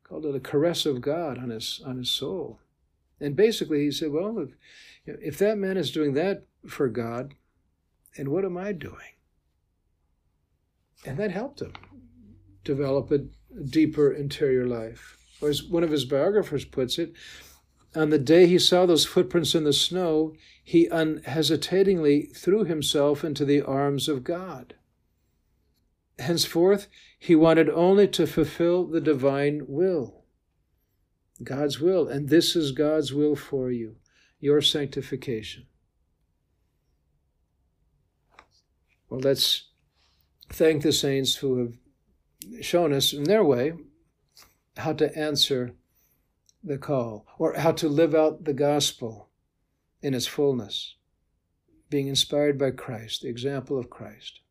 called 0.01 0.25
it 0.25 0.33
a 0.33 0.39
caress 0.39 0.85
of 0.85 1.01
God 1.01 1.37
on 1.37 1.49
his 1.49 1.81
on 1.85 1.97
his 1.97 2.09
soul, 2.09 2.61
and 3.19 3.35
basically 3.35 3.83
he 3.83 3.91
said, 3.91 4.11
"Well, 4.11 4.39
if 4.39 4.51
if 5.05 5.37
that 5.37 5.57
man 5.57 5.77
is 5.77 5.91
doing 5.91 6.13
that 6.13 6.45
for 6.67 6.87
God, 6.87 7.35
and 8.17 8.29
what 8.29 8.45
am 8.45 8.57
I 8.57 8.71
doing?" 8.71 9.15
And 11.05 11.17
that 11.17 11.31
helped 11.31 11.61
him 11.61 11.73
develop 12.63 13.11
a 13.11 13.25
deeper 13.63 14.11
interior 14.11 14.65
life. 14.65 15.17
Or 15.41 15.49
as 15.49 15.63
one 15.63 15.83
of 15.83 15.91
his 15.91 16.05
biographers 16.05 16.63
puts 16.63 16.97
it, 16.97 17.13
on 17.95 18.09
the 18.09 18.17
day 18.17 18.47
he 18.47 18.57
saw 18.57 18.85
those 18.85 19.05
footprints 19.05 19.53
in 19.53 19.65
the 19.65 19.73
snow, 19.73 20.35
he 20.63 20.87
unhesitatingly 20.87 22.27
threw 22.33 22.63
himself 22.63 23.23
into 23.23 23.43
the 23.45 23.61
arms 23.61 24.07
of 24.07 24.23
God. 24.23 24.75
Henceforth, 26.17 26.87
he 27.19 27.35
wanted 27.35 27.69
only 27.69 28.07
to 28.07 28.25
fulfill 28.25 28.85
the 28.85 29.01
divine 29.01 29.65
will, 29.67 30.23
God's 31.43 31.79
will, 31.79 32.07
and 32.07 32.29
this 32.29 32.55
is 32.55 32.71
God's 32.71 33.13
will 33.13 33.35
for 33.35 33.69
you, 33.71 33.97
your 34.43 34.59
sanctification. 34.59 35.65
Well, 39.09 39.21
let's 39.21 39.69
thank 40.49 40.83
the 40.83 40.91
saints 40.91 41.35
who 41.35 41.59
have 41.59 42.61
shown 42.61 42.91
us 42.91 43.13
in 43.13 43.23
their 43.23 43.45
way 43.45 43.71
how 44.75 44.91
to 44.91 45.17
answer 45.17 45.75
the 46.61 46.77
call, 46.77 47.25
or 47.39 47.53
how 47.53 47.71
to 47.71 47.87
live 47.87 48.13
out 48.13 48.43
the 48.43 48.53
gospel 48.53 49.29
in 50.01 50.13
its 50.13 50.27
fullness, 50.27 50.95
being 51.89 52.07
inspired 52.07 52.57
by 52.57 52.71
Christ, 52.71 53.21
the 53.21 53.29
example 53.29 53.79
of 53.79 53.89
Christ. 53.89 54.41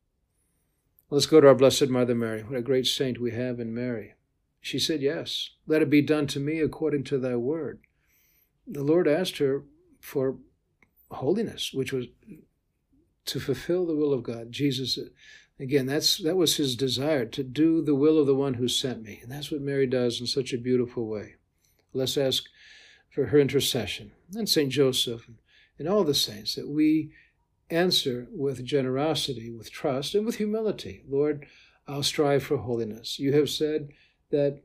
Let's 1.11 1.27
go 1.27 1.39
to 1.43 1.49
our 1.49 1.55
Blessed 1.55 1.89
Mother 1.89 2.15
Mary. 2.15 2.43
What 2.43 2.59
a 2.59 2.63
great 2.63 2.87
saint 2.87 3.21
we 3.21 3.33
have 3.33 3.61
in 3.61 3.75
Mary. 3.75 4.15
She 4.63 4.79
said, 4.79 5.03
Yes, 5.03 5.51
let 5.67 5.83
it 5.83 5.91
be 5.91 6.01
done 6.01 6.27
to 6.29 6.41
me 6.41 6.61
according 6.61 7.05
to 7.05 7.19
thy 7.19 7.37
word. 7.37 7.81
The 8.67 8.83
Lord 8.83 9.07
asked 9.07 9.37
her 9.39 9.65
for 10.03 10.37
holiness, 11.13 11.73
which 11.73 11.93
was 11.93 12.07
to 13.25 13.39
fulfill 13.39 13.87
the 13.87 13.95
will 13.95 14.13
of 14.13 14.25
God. 14.25 14.51
Jesus, 14.51 14.99
again, 15.61 15.87
that's 15.87 16.19
that 16.19 16.37
was 16.37 16.57
his 16.57 16.75
desire 16.75 17.25
to 17.27 17.45
do 17.45 17.81
the 17.81 17.95
will 17.95 18.19
of 18.19 18.27
the 18.27 18.35
one 18.35 18.55
who 18.55 18.67
sent 18.67 19.03
me. 19.03 19.21
And 19.23 19.31
that's 19.31 19.53
what 19.53 19.61
Mary 19.61 19.87
does 19.87 20.21
in 20.21 20.27
such 20.27 20.53
a 20.53 20.59
beautiful 20.59 21.07
way. 21.07 21.37
Let's 21.95 22.19
ask 22.19 22.45
for 23.11 23.27
her 23.27 23.39
intercession 23.39 24.11
and 24.35 24.49
St. 24.49 24.73
Joseph 24.73 25.29
and 25.79 25.89
all 25.89 26.03
the 26.03 26.15
saints 26.15 26.57
that 26.57 26.69
we 26.69 27.13
answer 27.71 28.27
with 28.33 28.65
generosity, 28.65 29.51
with 29.51 29.71
trust, 29.71 30.17
and 30.17 30.27
with 30.27 30.37
humility. 30.37 31.05
Lord, 31.09 31.47
I'll 31.87 32.03
strive 32.03 32.43
for 32.43 32.57
holiness. 32.57 33.19
You 33.21 33.33
have 33.35 33.49
said 33.49 33.91
that 34.31 34.63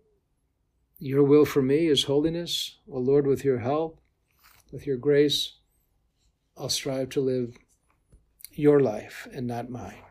Your 0.99 1.23
will 1.23 1.45
for 1.45 1.61
me 1.61 1.87
is 1.87 2.03
holiness. 2.05 2.79
O 2.91 2.97
Lord, 2.97 3.27
with 3.27 3.45
your 3.45 3.59
help, 3.59 3.99
with 4.71 4.85
your 4.85 4.97
grace, 4.97 5.53
I'll 6.57 6.69
strive 6.69 7.09
to 7.09 7.21
live 7.21 7.57
your 8.51 8.79
life 8.79 9.27
and 9.31 9.47
not 9.47 9.69
mine. 9.69 10.03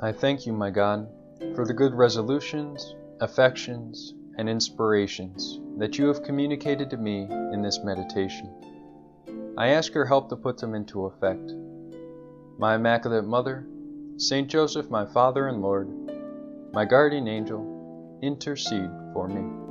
I 0.00 0.12
thank 0.12 0.46
you, 0.46 0.52
my 0.52 0.70
God, 0.70 1.08
for 1.54 1.64
the 1.64 1.74
good 1.74 1.94
resolutions, 1.94 2.94
affections, 3.20 4.14
and 4.36 4.48
inspirations 4.48 5.58
that 5.78 5.98
you 5.98 6.06
have 6.06 6.22
communicated 6.22 6.90
to 6.90 6.96
me 6.96 7.22
in 7.22 7.62
this 7.62 7.80
meditation. 7.82 8.52
I 9.56 9.68
ask 9.68 9.94
your 9.94 10.04
help 10.04 10.28
to 10.28 10.36
put 10.36 10.58
them 10.58 10.74
into 10.74 11.06
effect. 11.06 11.52
My 12.58 12.74
Immaculate 12.74 13.24
Mother, 13.24 13.66
Saint 14.18 14.48
Joseph, 14.48 14.90
my 14.90 15.06
Father 15.06 15.48
and 15.48 15.62
Lord, 15.62 15.88
my 16.72 16.84
guardian 16.84 17.26
angel, 17.26 17.75
intercede 18.22 18.90
for 19.12 19.28
me. 19.28 19.65